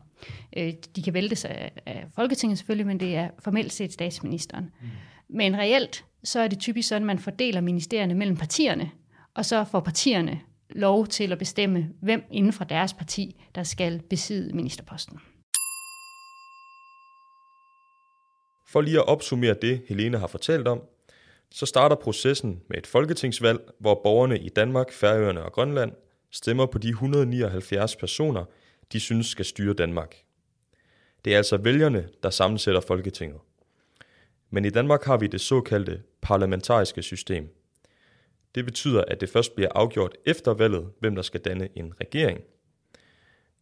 Øh, 0.58 0.74
de 0.96 1.02
kan 1.04 1.14
væltes 1.14 1.46
af, 1.46 1.72
af 1.86 2.06
Folketinget 2.16 2.58
selvfølgelig, 2.58 2.88
men 2.88 3.00
det 3.00 3.16
er 3.16 3.30
formelt 3.40 3.74
set 3.74 3.94
statsministeren. 3.94 4.64
Mm. 4.82 4.88
Men 5.30 5.58
reelt, 5.58 6.06
så 6.24 6.40
er 6.40 6.48
det 6.48 6.60
typisk 6.60 6.90
sådan, 6.90 7.02
at 7.02 7.08
man 7.08 7.20
fordeler 7.20 7.62
ministerierne 7.62 8.14
mellem 8.14 8.38
partierne, 8.38 8.92
og 9.36 9.46
så 9.46 9.64
får 9.64 9.80
partierne 9.80 10.40
lov 10.70 11.08
til 11.08 11.32
at 11.32 11.38
bestemme, 11.38 11.90
hvem 12.02 12.24
inden 12.32 12.54
for 12.54 12.64
deres 12.64 12.94
parti, 12.94 13.46
der 13.56 13.64
skal 13.64 14.02
besidde 14.10 14.56
ministerposten. 14.56 15.20
For 18.68 18.82
lige 18.82 18.98
at 19.00 19.08
opsummere 19.08 19.56
det, 19.62 19.82
Helene 19.88 20.18
har 20.18 20.28
fortalt 20.28 20.68
om, 20.68 20.82
Så 21.52 21.66
starter 21.66 21.96
processen 21.96 22.62
med 22.68 22.78
et 22.78 22.88
folketingsvalg, 22.88 23.60
hvor 23.80 24.02
borgerne 24.04 24.40
i 24.40 24.50
Danmark, 24.50 24.92
Færøerne 24.92 25.44
og 25.44 25.52
Grønland 25.52 25.92
stemmer 26.32 26.66
på 26.66 26.78
de 26.78 26.90
179 26.90 27.96
personer, 27.96 28.46
de 28.94 29.00
synes 29.00 29.28
skal 29.28 29.46
styre 29.46 29.74
Danmark. 29.74 30.16
Det 31.26 31.34
er 31.34 31.38
altså 31.38 31.58
vælgerne, 31.58 32.10
der 32.24 32.30
sammensætter 32.30 32.82
Folketinget. 32.82 33.40
Men 34.50 34.66
i 34.66 34.70
Danmark 34.70 35.04
har 35.04 35.18
vi 35.18 35.28
det 35.28 35.42
såkaldte 35.42 36.02
parlamentariske 36.22 37.02
system. 37.04 37.59
Det 38.56 38.66
betyder, 38.66 39.04
at 39.08 39.22
det 39.22 39.30
først 39.30 39.56
bliver 39.56 39.70
afgjort 39.76 40.18
efter 40.26 40.54
valget, 40.54 40.90
hvem 41.00 41.16
der 41.16 41.22
skal 41.22 41.42
danne 41.42 41.70
en 41.76 41.94
regering. 42.02 42.40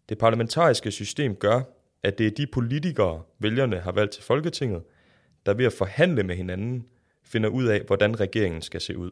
Det 0.09 0.17
parlamentariske 0.17 0.91
system 0.91 1.35
gør, 1.35 1.61
at 2.03 2.17
det 2.17 2.27
er 2.27 2.31
de 2.31 2.47
politikere, 2.47 3.23
vælgerne 3.39 3.79
har 3.79 3.91
valgt 3.91 4.13
til 4.13 4.23
Folketinget, 4.23 4.83
der 5.45 5.53
ved 5.53 5.65
at 5.65 5.73
forhandle 5.73 6.23
med 6.23 6.35
hinanden, 6.35 6.87
finder 7.23 7.49
ud 7.49 7.65
af, 7.65 7.81
hvordan 7.81 8.19
regeringen 8.19 8.61
skal 8.61 8.81
se 8.81 8.97
ud. 8.97 9.11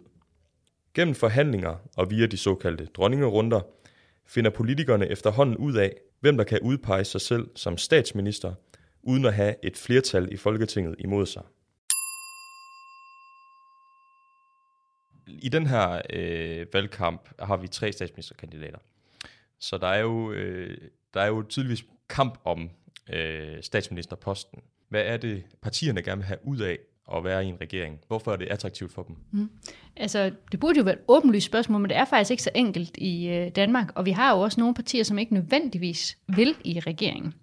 Gennem 0.93 1.15
forhandlinger 1.15 1.75
og 1.97 2.11
via 2.11 2.25
de 2.25 2.37
såkaldte 2.37 2.85
dronningerunder, 2.85 3.61
finder 4.25 4.51
politikerne 4.51 5.07
efterhånden 5.07 5.57
ud 5.57 5.75
af, 5.75 5.95
hvem 6.19 6.37
der 6.37 6.43
kan 6.43 6.59
udpege 6.59 7.03
sig 7.03 7.21
selv 7.21 7.47
som 7.55 7.77
statsminister, 7.77 8.53
uden 9.03 9.25
at 9.25 9.33
have 9.33 9.55
et 9.63 9.77
flertal 9.77 10.33
i 10.33 10.37
Folketinget 10.37 10.95
imod 10.99 11.25
sig. 11.25 11.43
I 15.27 15.49
den 15.49 15.67
her 15.67 16.01
øh, 16.13 16.65
valgkamp 16.73 17.29
har 17.39 17.57
vi 17.57 17.67
tre 17.67 17.91
statsministerkandidater. 17.91 18.77
Så 19.59 19.77
der 19.77 19.87
er 19.87 19.99
jo, 19.99 20.31
øh, 20.31 20.77
der 21.13 21.21
er 21.21 21.27
jo 21.27 21.43
tydeligvis 21.49 21.85
kamp 22.09 22.39
om 22.43 22.69
øh, 23.13 23.57
statsministerposten. 23.61 24.59
Hvad 24.89 25.01
er 25.01 25.17
det, 25.17 25.43
partierne 25.61 26.01
gerne 26.01 26.17
vil 26.17 26.25
have 26.25 26.39
ud 26.43 26.59
af 26.59 26.77
at 27.15 27.23
være 27.23 27.45
i 27.45 27.47
en 27.47 27.57
regering? 27.61 27.99
Hvorfor 28.07 28.31
er 28.31 28.35
det 28.35 28.47
attraktivt 28.47 28.91
for 28.93 29.03
dem? 29.03 29.15
Mm. 29.31 29.49
Altså, 29.95 30.31
det 30.51 30.59
burde 30.59 30.77
jo 30.77 30.83
være 30.83 30.95
et 30.95 31.01
åbenlyst 31.07 31.45
spørgsmål, 31.45 31.81
men 31.81 31.89
det 31.89 31.97
er 31.97 32.05
faktisk 32.05 32.31
ikke 32.31 32.43
så 32.43 32.51
enkelt 32.55 32.97
i 32.97 33.27
øh, 33.27 33.51
Danmark, 33.51 33.91
og 33.95 34.05
vi 34.05 34.11
har 34.11 34.35
jo 34.35 34.41
også 34.41 34.59
nogle 34.59 34.75
partier, 34.75 35.03
som 35.03 35.19
ikke 35.19 35.33
nødvendigvis 35.33 36.17
vil 36.27 36.55
i 36.63 36.79
regeringen. 36.79 37.33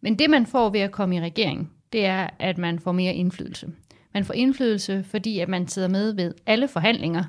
Men 0.00 0.18
det, 0.18 0.30
man 0.30 0.46
får 0.46 0.70
ved 0.70 0.80
at 0.80 0.92
komme 0.92 1.16
i 1.16 1.20
regering, 1.20 1.72
det 1.92 2.04
er, 2.04 2.28
at 2.38 2.58
man 2.58 2.78
får 2.78 2.92
mere 2.92 3.14
indflydelse. 3.14 3.68
Man 4.14 4.24
får 4.24 4.34
indflydelse, 4.34 5.04
fordi 5.04 5.38
at 5.38 5.48
man 5.48 5.68
sidder 5.68 5.88
med 5.88 6.12
ved 6.12 6.34
alle 6.46 6.68
forhandlinger, 6.68 7.24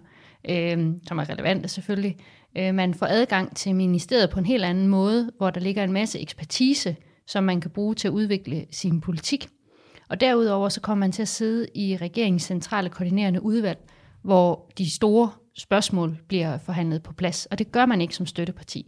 øh, 0.49 0.89
som 1.07 1.17
er 1.17 1.29
relevante 1.29 1.69
selvfølgelig. 1.69 2.17
Øh, 2.57 2.75
man 2.75 2.93
får 2.93 3.05
adgang 3.05 3.55
til 3.55 3.75
ministeriet 3.75 4.29
på 4.29 4.39
en 4.39 4.45
helt 4.45 4.63
anden 4.63 4.87
måde, 4.87 5.31
hvor 5.37 5.49
der 5.49 5.59
ligger 5.59 5.83
en 5.83 5.93
masse 5.93 6.19
ekspertise, 6.19 6.95
som 7.27 7.43
man 7.43 7.61
kan 7.61 7.71
bruge 7.71 7.95
til 7.95 8.07
at 8.07 8.11
udvikle 8.11 8.65
sin 8.71 9.01
politik. 9.01 9.47
Og 10.09 10.21
derudover 10.21 10.69
så 10.69 10.81
kommer 10.81 11.05
man 11.05 11.11
til 11.11 11.21
at 11.21 11.27
sidde 11.27 11.67
i 11.75 11.97
regeringens 11.97 12.43
centrale 12.43 12.89
koordinerende 12.89 13.43
udvalg, 13.43 13.79
hvor 14.21 14.71
de 14.77 14.95
store 14.95 15.31
spørgsmål 15.57 16.17
bliver 16.27 16.57
forhandlet 16.57 17.03
på 17.03 17.13
plads, 17.13 17.45
og 17.45 17.59
det 17.59 17.71
gør 17.71 17.85
man 17.85 18.01
ikke 18.01 18.15
som 18.15 18.25
støtteparti. 18.25 18.85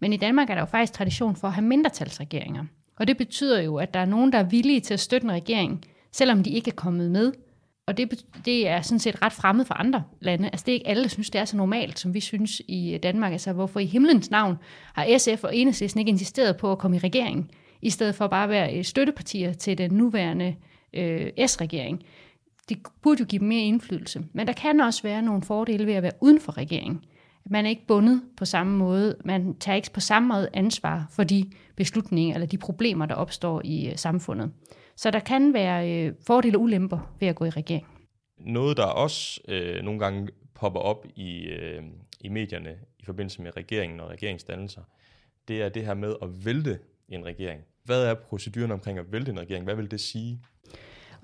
Men 0.00 0.12
i 0.12 0.16
Danmark 0.16 0.50
er 0.50 0.54
der 0.54 0.62
jo 0.62 0.66
faktisk 0.66 0.92
tradition 0.92 1.36
for 1.36 1.48
at 1.48 1.54
have 1.54 1.66
mindretalsregeringer. 1.66 2.64
Og 2.96 3.08
det 3.08 3.16
betyder 3.16 3.60
jo, 3.60 3.76
at 3.76 3.94
der 3.94 4.00
er 4.00 4.04
nogen, 4.04 4.32
der 4.32 4.38
er 4.38 4.42
villige 4.42 4.80
til 4.80 4.94
at 4.94 5.00
støtte 5.00 5.24
en 5.24 5.32
regering, 5.32 5.84
selvom 6.16 6.42
de 6.42 6.50
ikke 6.50 6.70
er 6.70 6.74
kommet 6.74 7.10
med. 7.10 7.32
Og 7.86 7.96
det, 7.96 8.24
det 8.44 8.68
er 8.68 8.80
sådan 8.80 8.98
set 8.98 9.22
ret 9.22 9.32
fremmed 9.32 9.64
for 9.64 9.74
andre 9.74 10.04
lande. 10.20 10.48
Altså 10.48 10.64
det 10.66 10.72
er 10.72 10.74
ikke 10.74 10.88
alle, 10.88 11.02
der 11.02 11.08
synes, 11.08 11.30
det 11.30 11.40
er 11.40 11.44
så 11.44 11.56
normalt, 11.56 11.98
som 11.98 12.14
vi 12.14 12.20
synes 12.20 12.62
i 12.68 12.94
øh, 12.94 13.02
Danmark. 13.02 13.32
Altså 13.32 13.52
hvorfor 13.52 13.80
i 13.80 13.84
himlens 13.84 14.30
navn 14.30 14.56
har 14.94 15.18
SF 15.18 15.44
og 15.44 15.56
Enhedslisten 15.56 15.98
ikke 15.98 16.10
insisteret 16.10 16.56
på 16.56 16.72
at 16.72 16.78
komme 16.78 16.96
i 16.96 17.00
regeringen, 17.00 17.50
i 17.82 17.90
stedet 17.90 18.14
for 18.14 18.26
bare 18.26 18.44
at 18.44 18.50
være 18.50 18.78
øh, 18.78 18.84
støttepartier 18.84 19.52
til 19.52 19.78
den 19.78 19.90
nuværende 19.90 20.56
øh, 20.94 21.30
S-regering. 21.46 22.02
Det 22.68 22.78
burde 23.02 23.20
jo 23.20 23.26
give 23.26 23.40
dem 23.40 23.48
mere 23.48 23.62
indflydelse. 23.62 24.24
Men 24.32 24.46
der 24.46 24.52
kan 24.52 24.80
også 24.80 25.02
være 25.02 25.22
nogle 25.22 25.42
fordele 25.42 25.86
ved 25.86 25.94
at 25.94 26.02
være 26.02 26.12
uden 26.20 26.40
for 26.40 26.56
regeringen. 26.56 27.04
Man 27.50 27.66
er 27.66 27.70
ikke 27.70 27.86
bundet 27.86 28.22
på 28.36 28.44
samme 28.44 28.78
måde. 28.78 29.16
Man 29.24 29.58
tager 29.58 29.76
ikke 29.76 29.90
på 29.92 30.00
samme 30.00 30.28
måde 30.28 30.48
ansvar 30.54 31.06
for 31.10 31.24
de 31.24 31.50
beslutninger 31.76 32.34
eller 32.34 32.46
de 32.46 32.58
problemer, 32.58 33.06
der 33.06 33.14
opstår 33.14 33.60
i 33.64 33.88
øh, 33.88 33.96
samfundet. 33.96 34.52
Så 34.96 35.10
der 35.10 35.20
kan 35.20 35.54
være 35.54 35.90
øh, 35.90 36.14
fordele 36.26 36.58
og 36.58 36.62
ulemper 36.62 37.14
ved 37.20 37.28
at 37.28 37.36
gå 37.36 37.44
i 37.44 37.50
regering. 37.50 37.86
Noget, 38.38 38.76
der 38.76 38.84
også 38.84 39.40
øh, 39.48 39.82
nogle 39.82 40.00
gange 40.00 40.28
popper 40.54 40.80
op 40.80 41.06
i, 41.16 41.42
øh, 41.44 41.82
i 42.20 42.28
medierne 42.28 42.76
i 42.98 43.04
forbindelse 43.04 43.42
med 43.42 43.56
regeringen 43.56 44.00
og 44.00 44.10
regeringsdannelser, 44.10 44.82
det 45.48 45.62
er 45.62 45.68
det 45.68 45.84
her 45.84 45.94
med 45.94 46.14
at 46.22 46.44
vælte 46.44 46.78
en 47.08 47.24
regering. 47.24 47.60
Hvad 47.84 48.04
er 48.04 48.14
proceduren 48.14 48.72
omkring 48.72 48.98
at 48.98 49.12
vælte 49.12 49.30
en 49.32 49.40
regering? 49.40 49.64
Hvad 49.64 49.74
vil 49.74 49.90
det 49.90 50.00
sige? 50.00 50.40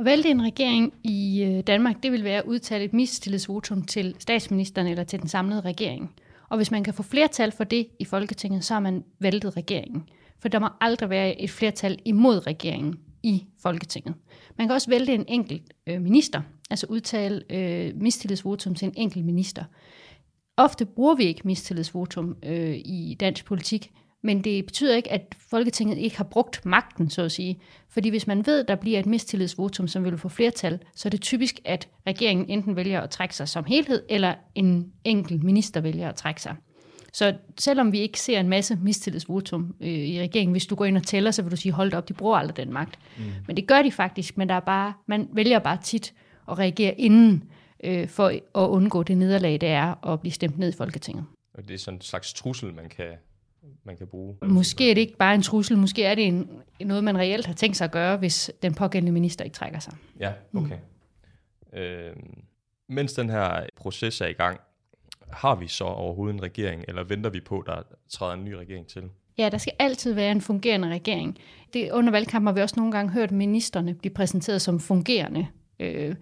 At 0.02 0.06
vælte 0.06 0.28
en 0.30 0.42
regering 0.42 0.92
i 1.04 1.42
øh, 1.42 1.62
Danmark, 1.66 2.02
det 2.02 2.12
vil 2.12 2.24
være 2.24 2.38
at 2.38 2.44
udtale 2.44 2.84
et 2.84 2.92
mistillidsvotum 2.92 3.82
til 3.82 4.14
statsministeren 4.18 4.86
eller 4.86 5.04
til 5.04 5.20
den 5.20 5.28
samlede 5.28 5.60
regering. 5.60 6.14
Og 6.48 6.56
hvis 6.56 6.70
man 6.70 6.84
kan 6.84 6.94
få 6.94 7.02
flertal 7.02 7.52
for 7.52 7.64
det 7.64 7.86
i 7.98 8.04
Folketinget, 8.04 8.64
så 8.64 8.74
har 8.74 8.80
man 8.80 9.04
væltet 9.18 9.56
regeringen. 9.56 10.08
For 10.38 10.48
der 10.48 10.58
må 10.58 10.68
aldrig 10.80 11.10
være 11.10 11.40
et 11.40 11.50
flertal 11.50 11.98
imod 12.04 12.46
regeringen 12.46 12.98
i 13.22 13.46
Folketinget. 13.60 14.14
Man 14.58 14.68
kan 14.68 14.74
også 14.74 14.90
vælte 14.90 15.14
en 15.14 15.24
enkelt 15.28 15.62
øh, 15.86 16.02
minister, 16.02 16.42
altså 16.70 16.86
udtale 16.88 17.42
øh, 17.50 17.92
mistillidsvotum 17.96 18.74
til 18.74 18.86
en 18.86 18.94
enkelt 18.96 19.24
minister. 19.24 19.64
Ofte 20.56 20.86
bruger 20.86 21.14
vi 21.14 21.24
ikke 21.24 21.42
mistillidsvotum 21.44 22.36
øh, 22.42 22.74
i 22.74 23.16
dansk 23.20 23.44
politik, 23.44 23.92
men 24.22 24.44
det 24.44 24.66
betyder 24.66 24.96
ikke, 24.96 25.12
at 25.12 25.34
Folketinget 25.50 25.98
ikke 25.98 26.16
har 26.16 26.24
brugt 26.24 26.66
magten, 26.66 27.10
så 27.10 27.22
at 27.22 27.32
sige. 27.32 27.58
Fordi 27.88 28.08
hvis 28.08 28.26
man 28.26 28.46
ved, 28.46 28.60
at 28.60 28.68
der 28.68 28.74
bliver 28.74 28.98
et 28.98 29.06
mistillidsvotum, 29.06 29.88
som 29.88 30.04
vil 30.04 30.18
få 30.18 30.28
flertal, 30.28 30.78
så 30.94 31.08
er 31.08 31.10
det 31.10 31.20
typisk, 31.20 31.60
at 31.64 31.88
regeringen 32.06 32.48
enten 32.48 32.76
vælger 32.76 33.00
at 33.00 33.10
trække 33.10 33.36
sig 33.36 33.48
som 33.48 33.64
helhed, 33.64 34.02
eller 34.08 34.34
en 34.54 34.92
enkelt 35.04 35.42
minister 35.42 35.80
vælger 35.80 36.08
at 36.08 36.14
trække 36.14 36.42
sig. 36.42 36.56
Så 37.12 37.34
selvom 37.58 37.92
vi 37.92 37.98
ikke 37.98 38.20
ser 38.20 38.40
en 38.40 38.48
masse 38.48 38.78
mistillidsvotum 38.82 39.74
øh, 39.80 39.88
i 39.88 40.20
regeringen, 40.20 40.52
hvis 40.52 40.66
du 40.66 40.74
går 40.74 40.84
ind 40.84 40.96
og 40.96 41.02
tæller, 41.02 41.30
så 41.30 41.42
vil 41.42 41.50
du 41.50 41.56
sige, 41.56 41.72
hold 41.72 41.94
op, 41.94 42.08
de 42.08 42.14
bruger 42.14 42.36
aldrig 42.36 42.56
den 42.56 42.72
magt. 42.72 42.98
Mm. 43.18 43.24
Men 43.46 43.56
det 43.56 43.66
gør 43.66 43.82
de 43.82 43.92
faktisk, 43.92 44.38
men 44.38 44.48
der 44.48 44.54
er 44.54 44.60
bare, 44.60 44.92
man 45.06 45.28
vælger 45.32 45.58
bare 45.58 45.78
tit 45.82 46.14
at 46.50 46.58
reagere 46.58 47.00
inden, 47.00 47.44
øh, 47.84 48.08
for 48.08 48.26
at 48.28 48.68
undgå 48.68 49.02
det 49.02 49.18
nederlag, 49.18 49.52
det 49.60 49.68
er 49.68 50.08
at 50.08 50.20
blive 50.20 50.32
stemt 50.32 50.58
ned 50.58 50.68
i 50.68 50.76
Folketinget. 50.76 51.24
Og 51.54 51.68
det 51.68 51.74
er 51.74 51.78
sådan 51.78 51.98
en 51.98 52.00
slags 52.00 52.32
trussel, 52.32 52.74
man 52.74 52.88
kan 52.88 53.08
man 53.84 53.96
kan 53.96 54.06
bruge. 54.06 54.36
Måske 54.42 54.90
er 54.90 54.94
det 54.94 55.00
ikke 55.00 55.16
bare 55.16 55.34
en 55.34 55.42
trussel, 55.42 55.78
måske 55.78 56.04
er 56.04 56.14
det 56.14 56.26
en, 56.26 56.50
noget, 56.80 57.04
man 57.04 57.18
reelt 57.18 57.46
har 57.46 57.54
tænkt 57.54 57.76
sig 57.76 57.84
at 57.84 57.92
gøre, 57.92 58.16
hvis 58.16 58.50
den 58.62 58.74
pågældende 58.74 59.12
minister 59.12 59.44
ikke 59.44 59.54
trækker 59.54 59.78
sig. 59.78 59.94
Ja, 60.20 60.32
okay. 60.54 60.76
Mm. 61.72 61.78
Øh, 61.78 62.16
mens 62.88 63.12
den 63.12 63.30
her 63.30 63.66
proces 63.76 64.20
er 64.20 64.26
i 64.26 64.32
gang, 64.32 64.60
har 65.30 65.54
vi 65.54 65.68
så 65.68 65.84
overhovedet 65.84 66.34
en 66.34 66.42
regering, 66.42 66.84
eller 66.88 67.04
venter 67.04 67.30
vi 67.30 67.40
på, 67.40 67.64
der 67.66 67.82
træder 68.08 68.32
en 68.34 68.44
ny 68.44 68.52
regering 68.52 68.86
til? 68.86 69.02
Ja, 69.38 69.48
der 69.48 69.58
skal 69.58 69.72
altid 69.78 70.12
være 70.12 70.32
en 70.32 70.40
fungerende 70.40 70.88
regering. 70.88 71.38
Det, 71.72 71.92
under 71.92 72.10
valgkampen 72.10 72.46
har 72.46 72.54
vi 72.54 72.60
også 72.60 72.74
nogle 72.76 72.92
gange 72.92 73.12
hørt 73.12 73.30
ministerne 73.32 73.94
blive 73.94 74.14
præsenteret 74.14 74.62
som 74.62 74.80
fungerende 74.80 75.46
øh, 75.80 76.14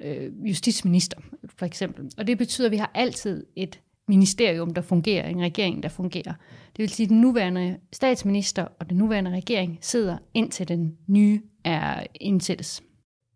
øh, 0.00 0.48
justitsminister, 0.48 1.20
for 1.56 1.66
eksempel. 1.66 2.10
Og 2.18 2.26
det 2.26 2.38
betyder, 2.38 2.68
at 2.68 2.72
vi 2.72 2.76
har 2.76 2.90
altid 2.94 3.46
et 3.56 3.80
ministerium, 4.08 4.74
der 4.74 4.82
fungerer, 4.82 5.28
en 5.28 5.40
regering, 5.42 5.82
der 5.82 5.88
fungerer. 5.88 6.34
Det 6.76 6.82
vil 6.82 6.88
sige, 6.88 7.04
at 7.04 7.10
den 7.10 7.20
nuværende 7.20 7.76
statsminister 7.92 8.66
og 8.80 8.90
den 8.90 8.96
nuværende 8.96 9.30
regering 9.30 9.78
sidder 9.80 10.18
indtil 10.34 10.68
den 10.68 10.96
nye 11.06 11.42
er 11.64 12.06
indsættes. 12.14 12.82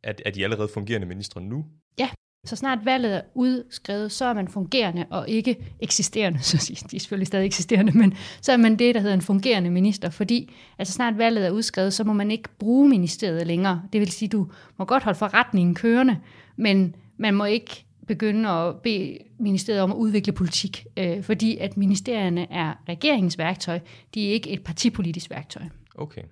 Er, 0.02 0.12
er 0.26 0.30
de 0.30 0.44
allerede 0.44 0.68
fungerende 0.74 1.06
ministre 1.06 1.40
nu? 1.40 1.64
Ja, 1.98 2.08
så 2.46 2.56
snart 2.56 2.78
valget 2.84 3.16
er 3.16 3.22
udskrevet, 3.34 4.12
så 4.12 4.24
er 4.24 4.32
man 4.32 4.48
fungerende 4.48 5.06
og 5.10 5.28
ikke 5.28 5.74
eksisterende, 5.80 6.42
så 6.48 6.72
de 6.90 6.96
er 6.96 7.00
selvfølgelig 7.00 7.26
stadig 7.26 7.46
eksisterende, 7.46 7.98
men 7.98 8.14
så 8.40 8.52
er 8.52 8.56
man 8.56 8.76
det, 8.76 8.94
der 8.94 9.00
hedder 9.00 9.14
en 9.14 9.22
fungerende 9.22 9.70
minister, 9.70 10.10
fordi 10.10 10.52
altså 10.78 10.94
snart 10.94 11.18
valget 11.18 11.46
er 11.46 11.50
udskrevet, 11.50 11.92
så 11.92 12.04
må 12.04 12.12
man 12.12 12.30
ikke 12.30 12.48
bruge 12.58 12.88
ministeriet 12.88 13.46
længere. 13.46 13.82
Det 13.92 14.00
vil 14.00 14.10
sige, 14.10 14.28
du 14.28 14.48
må 14.78 14.84
godt 14.84 15.02
holde 15.02 15.18
forretningen 15.18 15.74
kørende, 15.74 16.16
men 16.56 16.96
man 17.18 17.34
må 17.34 17.44
ikke 17.44 17.84
begynde 18.10 18.48
at 18.48 18.82
bede 18.82 19.18
ministeriet 19.38 19.82
om 19.82 19.90
at 19.90 19.96
udvikle 19.96 20.32
politik, 20.32 20.86
øh, 20.96 21.22
fordi 21.22 21.56
at 21.56 21.76
ministerierne 21.76 22.52
er 22.52 22.74
regeringens 22.88 23.38
værktøj, 23.38 23.80
de 24.14 24.28
er 24.28 24.32
ikke 24.32 24.50
et 24.50 24.64
partipolitisk 24.64 25.30
værktøj. 25.30 25.62
Okay. 25.94 26.22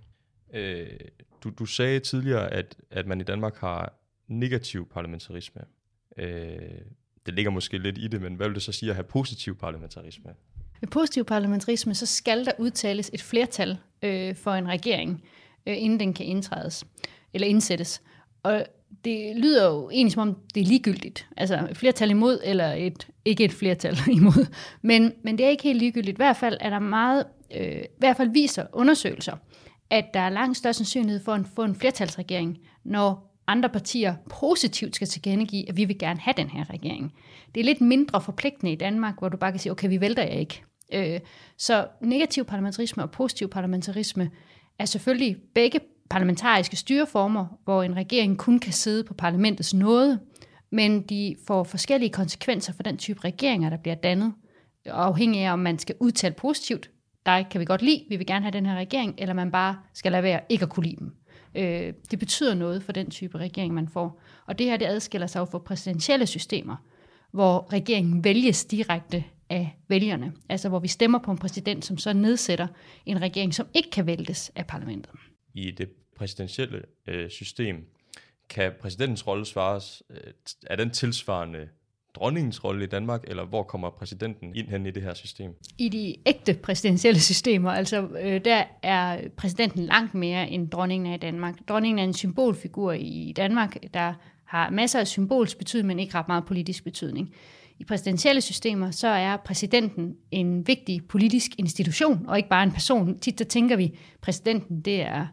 Øh, 0.55 0.87
du, 1.45 1.51
du 1.59 1.67
sagde 1.67 2.01
tidligere, 2.01 2.53
at, 2.53 2.77
at 2.91 3.07
man 3.07 3.21
i 3.21 3.25
Danmark 3.25 3.57
har 3.57 3.93
negativ 4.29 4.89
parlamentarisme. 4.89 5.63
Øh, 6.17 6.59
det 7.27 7.35
ligger 7.35 7.51
måske 7.51 7.79
lidt 7.79 7.99
i 7.99 8.09
det, 8.09 8.23
men 8.23 8.35
hvad 8.35 8.47
vil 8.47 8.55
det 8.55 8.63
så 8.63 8.73
sige 8.73 8.91
at 8.91 8.97
have 8.97 9.05
positiv 9.05 9.59
parlamentarisme? 9.59 10.31
Ved 10.81 10.89
positiv 10.89 11.25
parlamentarisme, 11.25 11.95
så 11.95 12.07
skal 12.07 12.45
der 12.45 12.53
udtales 12.59 13.11
et 13.15 13.23
flertal 13.23 13.79
øh, 14.03 14.35
for 14.35 14.51
en 14.51 14.69
regering, 14.69 15.25
øh, 15.67 15.83
inden 15.83 16.01
den 16.01 16.15
kan 16.15 16.27
indtrædes 16.27 16.87
eller 17.35 17.49
indsættes. 17.49 18.03
Og 18.43 18.67
det 19.05 19.37
lyder 19.37 19.67
jo 19.67 19.91
egentlig 19.91 20.13
som 20.13 20.29
om, 20.29 20.37
det 20.55 20.61
er 20.61 20.65
ligegyldigt. 20.65 21.29
Altså 21.37 21.67
et 21.71 21.77
flertal 21.77 22.11
imod, 22.11 22.41
eller 22.45 22.73
et, 22.73 23.09
ikke 23.25 23.45
et 23.45 23.53
flertal 23.53 23.99
imod. 24.19 24.47
Men, 24.83 25.13
men 25.25 25.39
det 25.39 25.47
er 25.47 25.51
ikke 25.51 25.63
helt 25.63 25.79
ligegyldigt. 25.79 26.15
I 26.15 26.17
hvert 26.17 26.37
fald 26.37 26.57
er 26.61 26.71
der 26.71 26.79
meget, 26.79 27.25
øh, 27.57 27.83
i 27.83 27.99
hvert 27.99 28.17
fald 28.17 28.31
viser 28.31 28.67
undersøgelser, 28.73 29.37
at 29.91 30.05
der 30.15 30.21
er 30.21 30.31
langt 30.31 30.57
større 30.57 30.73
sandsynlighed 30.73 31.25
for 31.25 31.33
at 31.33 31.41
få 31.57 31.63
en 31.63 31.75
flertalsregering, 31.75 32.59
når 32.85 33.29
andre 33.47 33.69
partier 33.69 34.15
positivt 34.31 34.97
skal 34.97 35.09
tilkendegive, 35.09 35.69
at 35.69 35.77
vi 35.77 35.85
vil 35.85 35.99
gerne 35.99 36.21
have 36.21 36.35
den 36.37 36.49
her 36.49 36.71
regering. 36.71 37.15
Det 37.55 37.61
er 37.61 37.65
lidt 37.65 37.81
mindre 37.81 38.21
forpligtende 38.21 38.73
i 38.73 38.77
Danmark, 38.77 39.19
hvor 39.19 39.29
du 39.29 39.37
bare 39.37 39.53
kan 39.53 39.61
sige, 39.61 39.73
okay, 39.73 39.89
vi 39.89 40.01
vælter 40.01 40.23
jer 40.23 40.39
ikke. 40.39 40.65
Øh, 40.93 41.21
så 41.57 41.87
negativ 42.01 42.45
parlamentarisme 42.45 43.03
og 43.03 43.11
positiv 43.11 43.49
parlamentarisme 43.49 44.31
er 44.79 44.85
selvfølgelig 44.85 45.37
begge 45.55 45.81
parlamentariske 46.11 46.77
styreformer, 46.77 47.47
hvor 47.65 47.83
en 47.83 47.97
regering 47.97 48.39
kun 48.39 48.59
kan 48.59 48.73
sidde 48.73 49.05
på 49.05 49.15
parlamentets 49.15 49.75
nåde, 49.75 50.19
men 50.71 51.03
de 51.03 51.37
får 51.47 51.65
forskellige 51.65 52.11
konsekvenser 52.13 52.73
for 52.73 52.83
den 52.83 52.97
type 52.97 53.21
regeringer, 53.25 53.71
der 53.71 53.77
bliver 53.77 53.95
dannet, 53.95 54.33
afhængig 54.87 55.43
af 55.43 55.53
om 55.53 55.59
man 55.59 55.79
skal 55.79 55.95
udtale 56.01 56.35
positivt, 56.35 56.91
dig 57.27 57.47
kan 57.51 57.61
vi 57.61 57.65
godt 57.65 57.83
lide, 57.83 58.05
vi 58.09 58.17
vil 58.17 58.27
gerne 58.27 58.45
have 58.45 58.53
den 58.53 58.67
her 58.67 58.77
regering, 58.77 59.15
eller 59.19 59.35
man 59.35 59.51
bare 59.51 59.79
skal 59.95 60.13
lade 60.13 60.23
være 60.23 60.41
ikke 60.49 60.63
at 60.63 60.71
kunne 60.71 60.87
lide 60.87 60.97
dem. 60.97 61.15
Øh, 61.55 61.93
det 62.11 62.19
betyder 62.19 62.55
noget 62.55 62.83
for 62.83 62.93
den 62.93 63.11
type 63.11 63.39
regering, 63.39 63.75
man 63.75 63.89
får. 63.89 64.21
Og 64.47 64.59
det 64.59 64.67
her 64.67 64.77
det 64.77 64.87
adskiller 64.87 65.27
sig 65.27 65.41
jo 65.41 65.45
fra 65.45 65.59
præsidentielle 65.59 66.27
systemer, 66.27 66.77
hvor 67.33 67.73
regeringen 67.73 68.25
vælges 68.25 68.65
direkte 68.65 69.25
af 69.51 69.79
vælgerne. 69.89 70.33
Altså 70.49 70.69
hvor 70.69 70.79
vi 70.79 70.89
stemmer 70.89 71.19
på 71.19 71.31
en 71.31 71.39
præsident, 71.39 71.85
som 71.85 71.99
så 71.99 72.13
nedsætter 72.13 72.67
en 73.07 73.23
regering, 73.23 73.55
som 73.55 73.67
ikke 73.75 73.91
kan 73.91 74.07
væltes 74.07 74.53
af 74.57 74.67
parlamentet. 74.67 75.11
I 75.67 75.71
det 75.71 75.89
præsidentielle 76.17 76.83
øh, 77.07 77.31
system 77.31 77.87
kan 78.49 78.73
præsidentens 78.81 79.27
rolle 79.27 79.47
svares, 79.47 80.03
øh, 80.11 80.33
er 80.67 80.77
den 80.77 80.91
tilsvarende 80.91 81.69
dronningens 82.15 82.65
rolle 82.65 82.85
i 82.85 82.87
Danmark, 82.87 83.25
eller 83.27 83.45
hvor 83.45 83.63
kommer 83.63 83.91
præsidenten 83.91 84.57
ind 84.57 84.69
hen 84.69 84.87
i 84.87 84.91
det 84.91 85.03
her 85.03 85.15
system? 85.15 85.55
I 85.79 85.89
de 85.89 86.17
ægte 86.27 86.55
præsidentielle 86.55 87.21
systemer, 87.21 87.71
altså 87.71 88.09
øh, 88.23 88.45
der 88.45 88.65
er 88.83 89.29
præsidenten 89.37 89.85
langt 89.85 90.15
mere 90.15 90.51
end 90.51 90.71
dronningen 90.71 91.07
er 91.07 91.15
i 91.15 91.19
Danmark. 91.19 91.55
Dronningen 91.69 91.99
er 91.99 92.05
en 92.05 92.15
symbolfigur 92.15 92.93
i 92.93 93.33
Danmark, 93.37 93.77
der 93.95 94.15
har 94.45 94.71
masser 94.71 95.01
af 95.01 95.07
symbolsk 95.07 95.59
betydning, 95.59 95.87
men 95.87 95.99
ikke 95.99 96.15
ret 96.15 96.29
meget 96.29 96.45
politisk 96.47 96.85
betydning. 96.85 97.35
I 97.79 97.85
præsidentielle 97.85 98.41
systemer, 98.41 98.91
så 98.91 99.09
er 99.09 99.37
præsidenten 99.37 100.17
en 100.31 100.67
vigtig 100.67 101.05
politisk 101.09 101.51
institution, 101.59 102.27
og 102.29 102.37
ikke 102.37 102.49
bare 102.49 102.63
en 102.63 102.73
person. 102.73 103.19
Tit 103.19 103.39
der 103.39 103.45
tænker 103.45 103.77
vi, 103.77 103.99
præsidenten 104.21 104.81
det 104.81 105.01
er 105.01 105.27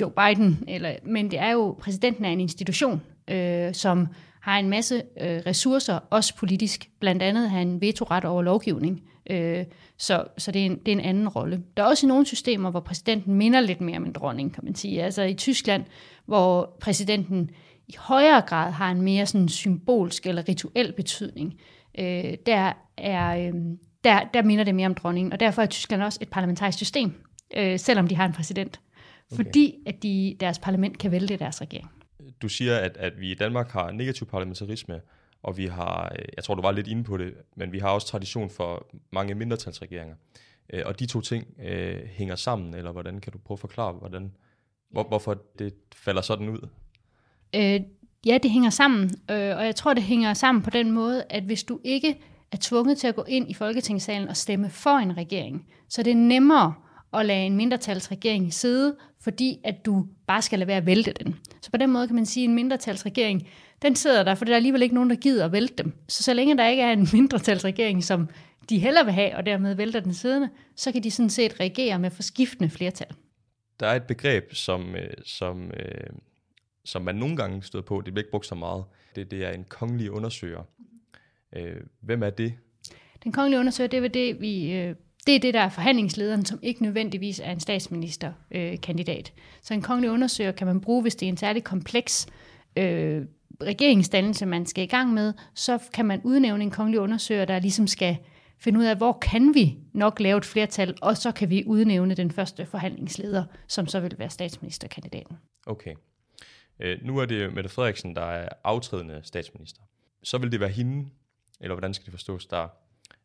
Joe 0.00 0.10
Biden, 0.10 0.64
eller, 0.68 0.94
men 1.04 1.30
det 1.30 1.38
er 1.38 1.50
jo, 1.50 1.76
præsidenten 1.80 2.24
er 2.24 2.30
en 2.30 2.40
institution, 2.40 3.00
øh, 3.30 3.74
som 3.74 4.08
har 4.40 4.58
en 4.58 4.70
masse 4.70 5.02
øh, 5.20 5.42
ressourcer, 5.46 5.98
også 6.10 6.36
politisk. 6.36 6.90
Blandt 7.00 7.22
andet 7.22 7.50
har 7.50 7.60
en 7.60 7.80
vetoret 7.80 8.24
over 8.24 8.42
lovgivning. 8.42 9.02
Øh, 9.30 9.64
så 9.98 10.24
så 10.38 10.52
det, 10.52 10.62
er 10.62 10.66
en, 10.66 10.78
det 10.78 10.88
er 10.88 10.92
en 10.92 11.04
anden 11.04 11.28
rolle. 11.28 11.62
Der 11.76 11.82
er 11.82 11.86
også 11.86 12.06
nogle 12.06 12.26
systemer, 12.26 12.70
hvor 12.70 12.80
præsidenten 12.80 13.34
minder 13.34 13.60
lidt 13.60 13.80
mere 13.80 13.96
om 13.96 14.04
en 14.04 14.12
dronning, 14.12 14.54
kan 14.54 14.64
man 14.64 14.74
sige. 14.74 15.02
Altså 15.02 15.22
i 15.22 15.34
Tyskland, 15.34 15.84
hvor 16.26 16.76
præsidenten 16.80 17.50
i 17.88 17.94
højere 17.98 18.40
grad 18.40 18.72
har 18.72 18.90
en 18.90 19.02
mere 19.02 19.26
sådan 19.26 19.48
symbolsk 19.48 20.26
eller 20.26 20.48
rituel 20.48 20.92
betydning. 20.92 21.54
Øh, 21.98 22.34
der, 22.46 22.72
er, 22.96 23.46
øh, 23.46 23.54
der, 24.04 24.20
der 24.34 24.42
minder 24.42 24.64
det 24.64 24.74
mere 24.74 24.86
om 24.86 24.94
dronningen, 24.94 25.32
og 25.32 25.40
derfor 25.40 25.62
er 25.62 25.66
Tyskland 25.66 26.02
også 26.02 26.18
et 26.22 26.28
parlamentarisk 26.28 26.78
system, 26.78 27.12
øh, 27.56 27.78
selvom 27.78 28.08
de 28.08 28.16
har 28.16 28.26
en 28.26 28.32
præsident. 28.32 28.80
Okay. 29.32 29.44
Fordi 29.44 29.74
at 29.86 30.02
de, 30.02 30.36
deres 30.40 30.58
parlament 30.58 30.98
kan 30.98 31.10
vælge 31.10 31.36
deres 31.36 31.60
regering 31.60 31.90
du 32.42 32.48
siger, 32.48 32.78
at, 32.78 32.96
at 32.96 33.20
vi 33.20 33.30
i 33.30 33.34
Danmark 33.34 33.70
har 33.70 33.90
negativ 33.90 34.26
parlamentarisme, 34.26 35.00
og 35.42 35.56
vi 35.56 35.66
har, 35.66 36.12
øh, 36.18 36.24
jeg 36.36 36.44
tror 36.44 36.54
du 36.54 36.62
var 36.62 36.72
lidt 36.72 36.88
inde 36.88 37.04
på 37.04 37.16
det, 37.16 37.34
men 37.56 37.72
vi 37.72 37.78
har 37.78 37.88
også 37.88 38.06
tradition 38.06 38.50
for 38.50 38.86
mange 39.12 39.34
mindretalsregeringer. 39.34 40.14
Øh, 40.72 40.82
og 40.86 41.00
de 41.00 41.06
to 41.06 41.20
ting 41.20 41.46
øh, 41.64 42.00
hænger 42.06 42.36
sammen, 42.36 42.74
eller 42.74 42.92
hvordan 42.92 43.20
kan 43.20 43.32
du 43.32 43.38
prøve 43.38 43.56
at 43.56 43.60
forklare, 43.60 43.92
hvordan, 43.92 44.32
hvor, 44.90 45.02
hvorfor 45.02 45.42
det 45.58 45.74
falder 45.94 46.22
sådan 46.22 46.48
ud? 46.48 46.68
Øh, 47.54 47.80
ja, 48.26 48.38
det 48.42 48.50
hænger 48.50 48.70
sammen, 48.70 49.10
øh, 49.30 49.56
og 49.56 49.64
jeg 49.64 49.76
tror, 49.76 49.94
det 49.94 50.02
hænger 50.02 50.34
sammen 50.34 50.62
på 50.62 50.70
den 50.70 50.92
måde, 50.92 51.24
at 51.30 51.42
hvis 51.42 51.64
du 51.64 51.80
ikke 51.84 52.18
er 52.52 52.56
tvunget 52.60 52.98
til 52.98 53.06
at 53.06 53.14
gå 53.14 53.24
ind 53.28 53.50
i 53.50 53.54
Folketingssalen 53.54 54.28
og 54.28 54.36
stemme 54.36 54.70
for 54.70 54.96
en 54.96 55.16
regering, 55.16 55.66
så 55.88 56.02
det 56.02 56.10
er 56.10 56.16
nemmere 56.16 56.74
at 57.14 57.26
lade 57.26 57.46
en 57.46 57.56
mindretalsregering 57.56 58.54
sidde, 58.54 58.96
fordi 59.20 59.58
at 59.64 59.86
du 59.86 60.06
bare 60.26 60.42
skal 60.42 60.58
lade 60.58 60.68
være 60.68 60.76
at 60.76 60.86
vælte 60.86 61.12
den. 61.12 61.36
Så 61.62 61.70
på 61.70 61.76
den 61.76 61.90
måde 61.90 62.06
kan 62.06 62.16
man 62.16 62.26
sige, 62.26 62.44
at 62.44 62.48
en 62.48 62.54
mindretalsregering, 62.54 63.48
den 63.82 63.96
sidder 63.96 64.22
der, 64.22 64.34
for 64.34 64.44
der 64.44 64.52
er 64.52 64.56
alligevel 64.56 64.82
ikke 64.82 64.94
nogen, 64.94 65.10
der 65.10 65.16
gider 65.16 65.44
at 65.44 65.52
vælte 65.52 65.74
dem. 65.82 65.92
Så 66.08 66.22
så 66.22 66.34
længe 66.34 66.56
der 66.56 66.68
ikke 66.68 66.82
er 66.82 66.92
en 66.92 67.08
mindretalsregering, 67.12 68.04
som 68.04 68.28
de 68.68 68.78
heller 68.78 69.04
vil 69.04 69.12
have, 69.12 69.36
og 69.36 69.46
dermed 69.46 69.74
vælter 69.74 70.00
den 70.00 70.14
siddende, 70.14 70.48
så 70.76 70.92
kan 70.92 71.02
de 71.02 71.10
sådan 71.10 71.30
set 71.30 71.60
regere 71.60 71.98
med 71.98 72.10
forskiftende 72.10 72.70
flertal. 72.70 73.14
Der 73.80 73.86
er 73.86 73.96
et 73.96 74.02
begreb, 74.02 74.54
som, 74.54 74.94
øh, 74.94 75.10
som, 75.24 75.70
øh, 75.70 76.10
som 76.84 77.02
man 77.02 77.14
nogle 77.14 77.36
gange 77.36 77.62
støder 77.62 77.84
på, 77.84 78.02
det 78.04 78.14
bliver 78.14 78.22
ikke 78.22 78.30
brugt 78.30 78.46
så 78.46 78.54
meget. 78.54 78.84
Det, 79.16 79.30
det 79.30 79.44
er 79.44 79.50
en 79.50 79.64
kongelig 79.64 80.10
undersøger. 80.10 80.62
Øh, 81.56 81.76
hvem 82.00 82.22
er 82.22 82.30
det? 82.30 82.54
Den 83.24 83.32
kongelige 83.32 83.60
undersøger, 83.60 83.88
det 83.88 84.04
er 84.04 84.08
det, 84.08 84.40
vi 84.40 84.72
det 85.26 85.34
er 85.34 85.40
det, 85.40 85.54
der 85.54 85.60
er 85.60 85.68
forhandlingslederen, 85.68 86.44
som 86.44 86.58
ikke 86.62 86.82
nødvendigvis 86.82 87.40
er 87.40 87.52
en 87.52 87.60
statsministerkandidat. 87.60 89.32
Øh, 89.36 89.42
så 89.62 89.74
en 89.74 89.82
kongelig 89.82 90.10
undersøger 90.10 90.52
kan 90.52 90.66
man 90.66 90.80
bruge, 90.80 91.02
hvis 91.02 91.14
det 91.14 91.26
er 91.26 91.30
en 91.30 91.36
særlig 91.36 91.64
kompleks 91.64 92.26
øh, 92.76 93.22
regeringsdannelse, 93.62 94.46
man 94.46 94.66
skal 94.66 94.84
i 94.84 94.86
gang 94.86 95.12
med, 95.14 95.32
så 95.54 95.78
kan 95.94 96.06
man 96.06 96.20
udnævne 96.24 96.64
en 96.64 96.70
kongelig 96.70 97.00
undersøger, 97.00 97.44
der 97.44 97.58
ligesom 97.58 97.86
skal 97.86 98.16
finde 98.58 98.80
ud 98.80 98.84
af, 98.84 98.96
hvor 98.96 99.18
kan 99.22 99.54
vi 99.54 99.78
nok 99.92 100.20
lave 100.20 100.38
et 100.38 100.44
flertal, 100.44 100.96
og 101.02 101.16
så 101.16 101.32
kan 101.32 101.50
vi 101.50 101.64
udnævne 101.66 102.14
den 102.14 102.30
første 102.30 102.66
forhandlingsleder, 102.66 103.44
som 103.68 103.86
så 103.86 104.00
vil 104.00 104.14
være 104.18 104.30
statsministerkandidaten. 104.30 105.36
Okay. 105.66 105.94
Øh, 106.80 106.98
nu 107.02 107.18
er 107.18 107.26
det 107.26 107.54
Mette 107.54 107.70
Frederiksen, 107.70 108.16
der 108.16 108.24
er 108.24 108.48
aftrædende 108.64 109.20
statsminister. 109.24 109.82
Så 110.22 110.38
vil 110.38 110.52
det 110.52 110.60
være 110.60 110.70
hende, 110.70 111.10
eller 111.60 111.74
hvordan 111.74 111.94
skal 111.94 112.04
det 112.04 112.12
forstås, 112.12 112.46
der 112.46 112.68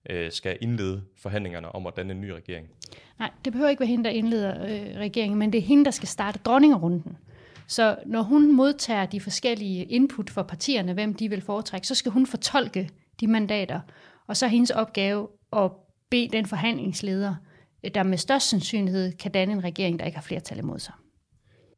øh, 0.10 0.32
skal 0.32 0.58
indlede 0.62 1.04
forhandlingerne 1.18 1.76
om 1.76 1.88
at 1.88 1.98
danne 1.98 2.14
en 2.14 2.22
ny 2.22 2.30
regering? 2.30 2.68
Nej, 3.20 3.32
det 3.46 3.54
behøver 3.54 3.70
ikke 3.70 3.80
være 3.80 3.88
hende, 3.88 4.04
der 4.04 4.10
indleder 4.10 4.64
øh, 4.64 5.00
regeringen, 5.00 5.40
men 5.40 5.54
det 5.54 5.58
er 5.58 5.62
hende, 5.62 5.86
der 5.86 5.92
skal 5.92 6.08
starte 6.08 6.40
dronningerunden. 6.46 7.18
Så 7.68 7.98
når 8.06 8.22
hun 8.22 8.56
modtager 8.56 9.06
de 9.06 9.22
forskellige 9.22 9.84
input 9.84 10.30
fra 10.30 10.44
partierne, 10.44 10.94
hvem 10.94 11.14
de 11.14 11.30
vil 11.30 11.42
foretrække, 11.42 11.88
så 11.88 11.96
skal 11.96 12.12
hun 12.12 12.26
fortolke 12.26 12.90
de 13.20 13.28
mandater. 13.28 13.80
Og 14.28 14.38
så 14.38 14.46
er 14.46 14.50
hendes 14.50 14.72
opgave 14.72 15.28
at 15.54 15.72
bede 16.10 16.28
den 16.28 16.46
forhandlingsleder, 16.46 17.36
der 17.96 18.04
med 18.04 18.18
størst 18.18 18.50
sandsynlighed 18.50 19.12
kan 19.18 19.32
danne 19.32 19.54
en 19.54 19.64
regering, 19.64 20.00
der 20.00 20.06
ikke 20.06 20.18
har 20.18 20.24
flertal 20.24 20.58
imod 20.58 20.80
sig. 20.80 20.94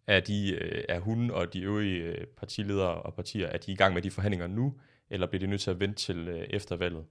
Er, 0.08 0.20
de, 0.20 0.52
øh, 0.62 0.84
er 0.90 1.00
hun 1.00 1.32
og 1.32 1.54
de 1.54 1.62
øvrige 1.62 2.04
øh, 2.04 2.28
partiledere 2.38 2.94
og 2.94 3.14
partier, 3.14 3.48
er 3.48 3.58
de 3.58 3.72
i 3.72 3.76
gang 3.76 3.94
med 3.94 4.02
de 4.02 4.12
forhandlinger 4.12 4.48
nu, 4.48 4.74
eller 5.10 5.28
bliver 5.28 5.40
de 5.40 5.48
nødt 5.48 5.62
til 5.62 5.72
at 5.72 5.80
vente 5.80 5.96
til 5.96 6.28
øh, 6.28 6.48
efter 6.50 6.76
valget? 6.76 7.04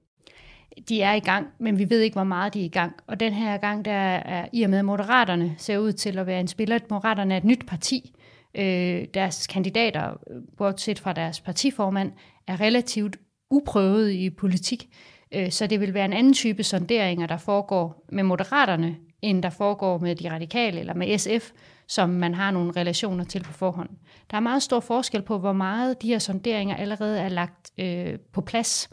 De 0.89 1.03
er 1.03 1.13
i 1.13 1.21
gang, 1.21 1.47
men 1.59 1.79
vi 1.79 1.91
ved 1.91 2.01
ikke, 2.01 2.15
hvor 2.15 2.25
meget 2.25 2.55
de 2.55 2.61
er 2.61 2.65
i 2.65 2.69
gang. 2.69 2.93
Og 3.07 3.21
den 3.21 3.33
her 3.33 3.57
gang, 3.57 3.85
der 3.85 3.93
er 3.93 4.49
i 4.53 4.63
og 4.63 4.71
med, 4.71 4.83
Moderaterne 4.83 5.55
ser 5.59 5.79
ud 5.79 5.93
til 5.93 6.19
at 6.19 6.27
være 6.27 6.41
en 6.41 6.49
spiller. 6.49 6.79
Moderaterne 6.91 7.35
er 7.35 7.39
et 7.39 7.45
nyt 7.45 7.67
parti. 7.67 8.13
Øh, 8.55 9.05
deres 9.15 9.47
kandidater, 9.47 10.17
bortset 10.57 10.99
fra 10.99 11.13
deres 11.13 11.41
partiformand, 11.41 12.13
er 12.47 12.61
relativt 12.61 13.17
uprøvet 13.51 14.11
i 14.11 14.31
politik. 14.31 14.89
Øh, 15.35 15.51
så 15.51 15.67
det 15.67 15.81
vil 15.81 15.95
være 15.95 16.05
en 16.05 16.13
anden 16.13 16.33
type 16.33 16.63
sonderinger, 16.63 17.27
der 17.27 17.37
foregår 17.37 18.05
med 18.13 18.23
Moderaterne, 18.23 18.97
end 19.23 19.43
der 19.43 19.51
foregår 19.51 19.99
med 19.99 20.17
de 20.17 20.31
radikale 20.31 20.81
eller 20.81 20.95
med 20.95 21.19
SF, 21.19 21.51
som 21.89 22.11
man 22.11 22.35
har 22.35 22.51
nogle 22.51 22.73
relationer 22.77 23.25
til 23.25 23.43
på 23.43 23.53
forhånd. 23.53 23.89
Der 24.31 24.37
er 24.37 24.41
meget 24.41 24.63
stor 24.63 24.81
forskel 24.81 25.23
på, 25.23 25.39
hvor 25.39 25.53
meget 25.53 26.03
de 26.03 26.09
her 26.09 26.19
sonderinger 26.19 26.77
allerede 26.77 27.21
er 27.21 27.29
lagt 27.29 27.71
øh, 27.79 28.19
på 28.33 28.41
plads. 28.41 28.91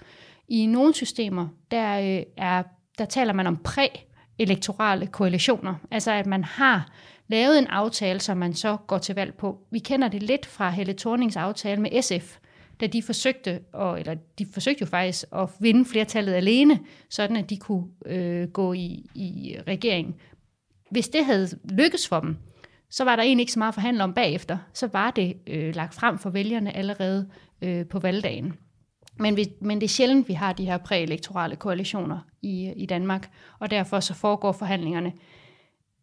I 0.47 0.65
nogle 0.65 0.93
systemer, 0.93 1.47
der, 1.71 1.99
øh, 1.99 2.23
er, 2.37 2.63
der 2.97 3.05
taler 3.05 3.33
man 3.33 3.47
om 3.47 3.57
præ-elektorale 3.57 5.07
koalitioner, 5.07 5.75
altså 5.91 6.11
at 6.11 6.25
man 6.25 6.43
har 6.43 6.91
lavet 7.27 7.59
en 7.59 7.67
aftale, 7.67 8.19
som 8.19 8.37
man 8.37 8.53
så 8.53 8.77
går 8.87 8.97
til 8.97 9.15
valg 9.15 9.33
på. 9.33 9.57
Vi 9.71 9.79
kender 9.79 10.07
det 10.07 10.23
lidt 10.23 10.45
fra 10.45 10.69
Helle 10.69 10.93
Thornings 10.93 11.35
aftale 11.35 11.81
med 11.81 12.01
SF, 12.01 12.37
da 12.81 12.87
de 12.87 13.03
forsøgte, 13.03 13.59
og, 13.73 13.99
eller 13.99 14.15
de 14.39 14.45
forsøgte 14.53 14.81
jo 14.81 14.85
faktisk 14.85 15.25
at 15.35 15.49
vinde 15.59 15.85
flertallet 15.85 16.33
alene, 16.33 16.79
sådan 17.09 17.37
at 17.37 17.49
de 17.49 17.57
kunne 17.57 17.87
øh, 18.05 18.47
gå 18.47 18.73
i, 18.73 19.05
i 19.15 19.57
regering. 19.67 20.15
Hvis 20.91 21.09
det 21.09 21.25
havde 21.25 21.49
lykkes 21.69 22.07
for 22.07 22.19
dem, 22.19 22.37
så 22.89 23.03
var 23.03 23.15
der 23.15 23.23
egentlig 23.23 23.43
ikke 23.43 23.51
så 23.51 23.59
meget 23.59 23.71
at 23.71 23.73
forhandle 23.73 24.03
om 24.03 24.13
bagefter. 24.13 24.57
Så 24.73 24.87
var 24.87 25.11
det 25.11 25.37
øh, 25.47 25.75
lagt 25.75 25.93
frem 25.93 26.17
for 26.17 26.29
vælgerne 26.29 26.75
allerede 26.75 27.29
øh, 27.61 27.85
på 27.85 27.99
valgdagen. 27.99 28.53
Men, 29.19 29.37
vi, 29.37 29.47
men 29.61 29.81
det 29.81 29.85
er 29.85 29.89
sjældent, 29.89 30.27
vi 30.27 30.33
har 30.33 30.53
de 30.53 30.65
her 30.65 30.77
præelektorale 30.77 31.55
koalitioner 31.55 32.19
i, 32.41 32.73
i 32.75 32.85
Danmark, 32.85 33.29
og 33.59 33.71
derfor 33.71 33.99
så 33.99 34.13
foregår 34.13 34.51
forhandlingerne 34.51 35.13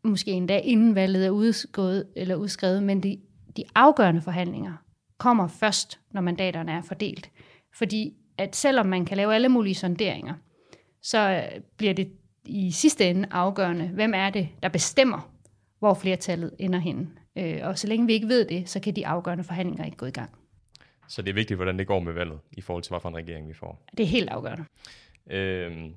måske 0.05 0.31
endda 0.31 0.59
inden 0.59 0.95
valget 0.95 1.27
er 1.27 1.31
udskået, 1.31 2.07
eller 2.17 2.35
udskrevet, 2.35 2.83
men 2.83 3.03
de, 3.03 3.19
de 3.57 3.65
afgørende 3.75 4.21
forhandlinger 4.21 4.73
kommer 5.19 5.49
først, 5.49 6.01
når 6.13 6.21
mandaterne 6.21 6.73
er 6.73 6.83
fordelt. 6.83 7.31
Fordi 7.79 8.15
at 8.39 8.57
selvom 8.57 8.87
man 8.87 9.05
kan 9.05 9.17
lave 9.17 9.35
alle 9.35 9.49
mulige 9.49 9.75
sonderinger, 9.75 10.35
så 11.03 11.19
øh, 11.19 11.61
bliver 11.77 11.95
det 11.95 12.13
i 12.45 12.71
sidste 12.71 13.11
ende 13.11 13.29
afgørende, 13.31 13.89
hvem 13.89 14.13
er 14.15 14.31
det, 14.31 14.49
der 14.63 14.69
bestemmer, 14.69 15.31
hvor 15.79 15.95
flertallet 15.95 16.51
ender 16.59 16.79
hen. 16.79 17.19
Øh, 17.39 17.59
og 17.63 17.79
så 17.79 17.87
længe 17.87 18.07
vi 18.07 18.13
ikke 18.13 18.29
ved 18.29 18.45
det, 18.45 18.69
så 18.69 18.81
kan 18.81 18.97
de 18.97 19.07
afgørende 19.07 19.45
forhandlinger 19.45 19.85
ikke 19.85 19.97
gå 19.97 20.07
i 20.07 20.11
gang. 20.11 20.31
Så 21.11 21.23
det 21.23 21.31
er 21.31 21.35
vigtigt, 21.35 21.59
hvordan 21.59 21.79
det 21.79 21.87
går 21.87 22.01
med 22.01 22.13
valget, 22.13 22.39
i 22.53 22.61
forhold 22.61 22.83
til, 22.83 22.91
hvilken 22.91 23.17
regering 23.17 23.49
vi 23.49 23.55
får. 23.55 23.85
Det 23.97 24.03
er 24.03 24.07
helt 24.07 24.29
afgørende. 24.29 24.65
Øhm, 25.31 25.95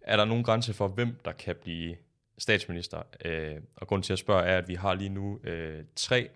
er 0.00 0.16
der 0.16 0.24
nogen 0.24 0.44
grænse 0.44 0.74
for, 0.74 0.88
hvem 0.88 1.16
der 1.24 1.32
kan 1.32 1.56
blive 1.62 1.96
statsminister? 2.38 3.02
Øh, 3.24 3.56
og 3.76 3.86
grund 3.86 4.02
til 4.02 4.12
at 4.12 4.18
spørge 4.18 4.44
er, 4.44 4.58
at 4.58 4.68
vi 4.68 4.74
har 4.74 4.94
lige 4.94 5.08
nu 5.08 5.38
øh, 5.44 5.84
tre 5.96 6.28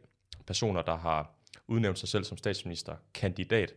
personer, 0.47 0.83
der 0.83 0.97
har 0.97 1.35
udnævnt 1.69 1.99
sig 1.99 2.09
selv 2.09 2.25
som 2.25 2.39
statsministerkandidat. 2.39 3.75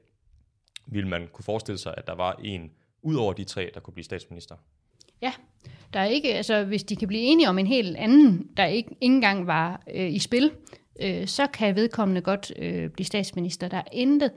Vil 0.85 1.07
man 1.07 1.27
kunne 1.33 1.45
forestille 1.45 1.77
sig, 1.77 1.93
at 1.97 2.07
der 2.07 2.15
var 2.15 2.39
en 2.43 2.71
ud 3.01 3.15
over 3.15 3.33
de 3.33 3.43
tre, 3.43 3.71
der 3.73 3.79
kunne 3.79 3.93
blive 3.93 4.05
statsminister? 4.05 4.55
Ja, 5.21 5.33
der 5.93 5.99
er 5.99 6.05
ikke, 6.05 6.33
altså 6.33 6.63
hvis 6.63 6.83
de 6.83 6.95
kan 6.95 7.07
blive 7.07 7.21
enige 7.21 7.49
om 7.49 7.59
en 7.59 7.67
helt 7.67 7.97
anden, 7.97 8.49
der 8.57 8.65
ikke, 8.65 8.89
ikke 9.01 9.15
engang 9.15 9.47
var 9.47 9.83
øh, 9.93 10.13
i 10.13 10.19
spil, 10.19 10.51
øh, 11.01 11.27
så 11.27 11.47
kan 11.47 11.75
vedkommende 11.75 12.21
godt 12.21 12.51
øh, 12.60 12.89
blive 12.89 13.06
statsminister. 13.06 13.67
Der 13.67 13.77
er, 13.77 13.84
intet, 13.91 14.32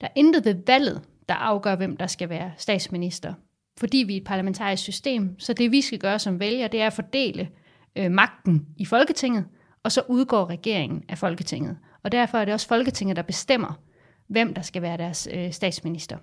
der 0.00 0.06
er 0.06 0.12
intet 0.16 0.44
ved 0.44 0.54
valget, 0.66 1.02
der 1.28 1.34
afgør, 1.34 1.76
hvem 1.76 1.96
der 1.96 2.06
skal 2.06 2.28
være 2.28 2.52
statsminister. 2.56 3.34
Fordi 3.78 4.04
vi 4.06 4.12
er 4.12 4.16
et 4.16 4.24
parlamentarisk 4.24 4.82
system, 4.82 5.38
så 5.38 5.52
det 5.52 5.72
vi 5.72 5.80
skal 5.80 5.98
gøre 5.98 6.18
som 6.18 6.40
vælger, 6.40 6.68
det 6.68 6.80
er 6.80 6.86
at 6.86 6.92
fordele 6.92 7.48
øh, 7.96 8.10
magten 8.10 8.66
i 8.76 8.84
Folketinget, 8.84 9.44
og 9.82 9.92
så 9.92 10.02
udgår 10.08 10.50
regeringen 10.50 11.04
af 11.08 11.18
Folketinget. 11.18 11.78
Og 12.02 12.12
derfor 12.12 12.38
er 12.38 12.44
det 12.44 12.54
også 12.54 12.68
Folketinget, 12.68 13.16
der 13.16 13.22
bestemmer, 13.22 13.80
hvem 14.26 14.54
der 14.54 14.62
skal 14.62 14.82
være 14.82 14.96
deres 14.96 15.28
øh, 15.32 15.52
statsminister. 15.52 16.18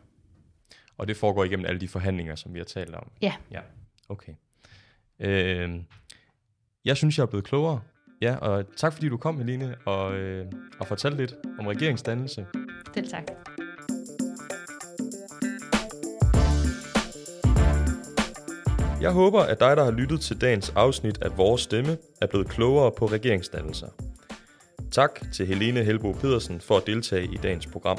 Og 0.97 1.07
det 1.07 1.17
foregår 1.17 1.43
igennem 1.43 1.65
alle 1.65 1.81
de 1.81 1.87
forhandlinger, 1.87 2.35
som 2.35 2.53
vi 2.53 2.59
har 2.59 2.65
talt 2.65 2.95
om? 2.95 3.11
Ja. 3.21 3.33
Ja, 3.51 3.59
okay. 4.09 4.33
Øh, 5.19 5.79
jeg 6.85 6.97
synes, 6.97 7.17
jeg 7.17 7.23
er 7.23 7.27
blevet 7.27 7.45
klogere. 7.45 7.81
Ja, 8.23 8.35
og 8.35 8.65
tak 8.75 8.93
fordi 8.93 9.09
du 9.09 9.17
kom, 9.17 9.37
Helene, 9.37 9.75
og, 9.85 10.15
øh, 10.15 10.45
og 10.79 10.87
fortalte 10.87 11.17
lidt 11.17 11.35
om 11.59 11.67
regeringsdannelse. 11.67 12.45
Selv 12.93 13.07
tak. 13.07 13.23
Jeg 19.01 19.11
håber, 19.11 19.39
at 19.39 19.59
dig, 19.59 19.77
der 19.77 19.83
har 19.83 19.91
lyttet 19.91 20.21
til 20.21 20.41
dagens 20.41 20.73
afsnit 20.75 21.21
af 21.21 21.37
Vores 21.37 21.61
Stemme, 21.61 21.97
er 22.21 22.27
blevet 22.27 22.47
klogere 22.47 22.91
på 22.91 23.05
regeringsdannelser. 23.05 23.87
Tak 24.91 25.21
til 25.33 25.45
Helene 25.45 25.83
Helbo 25.83 26.11
Pedersen 26.11 26.61
for 26.61 26.77
at 26.77 26.87
deltage 26.87 27.25
i 27.33 27.37
dagens 27.37 27.67
program. 27.67 27.97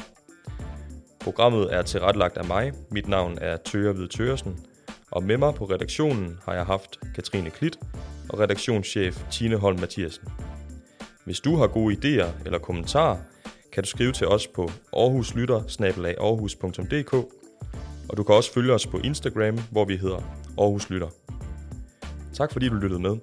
Programmet 1.21 1.75
er 1.75 1.83
tilrettelagt 1.83 2.37
af 2.37 2.45
mig. 2.45 2.73
Mit 2.91 3.09
navn 3.09 3.39
er 3.41 3.57
Tøre 3.57 3.93
Hvide 3.93 4.09
Tøresen, 4.09 4.67
og 5.11 5.23
med 5.23 5.37
mig 5.37 5.55
på 5.55 5.65
redaktionen 5.65 6.39
har 6.45 6.55
jeg 6.55 6.67
haft 6.67 7.01
Katrine 7.15 7.51
Klit 7.51 7.79
og 8.29 8.41
redaktionschef 8.41 9.25
Tine 9.31 9.57
Holm 9.57 9.81
Mathiasen. 9.81 10.29
Hvis 11.25 11.41
du 11.41 11.57
har 11.57 11.67
gode 11.67 11.95
idéer 11.95 12.45
eller 12.45 12.59
kommentarer, 12.59 13.17
kan 13.73 13.83
du 13.83 13.89
skrive 13.89 14.13
til 14.13 14.27
os 14.29 14.47
på 14.47 14.71
aarhuslytter 14.93 15.63
og 18.09 18.17
du 18.17 18.23
kan 18.23 18.35
også 18.35 18.53
følge 18.53 18.73
os 18.73 18.87
på 18.87 18.99
Instagram, 18.99 19.59
hvor 19.71 19.85
vi 19.85 19.97
hedder 19.97 20.21
Aarhus 20.59 20.91
Lytter. 20.91 21.09
Tak 22.35 22.53
fordi 22.53 22.69
du 22.69 22.75
lyttede 22.75 23.01
med. 23.01 23.17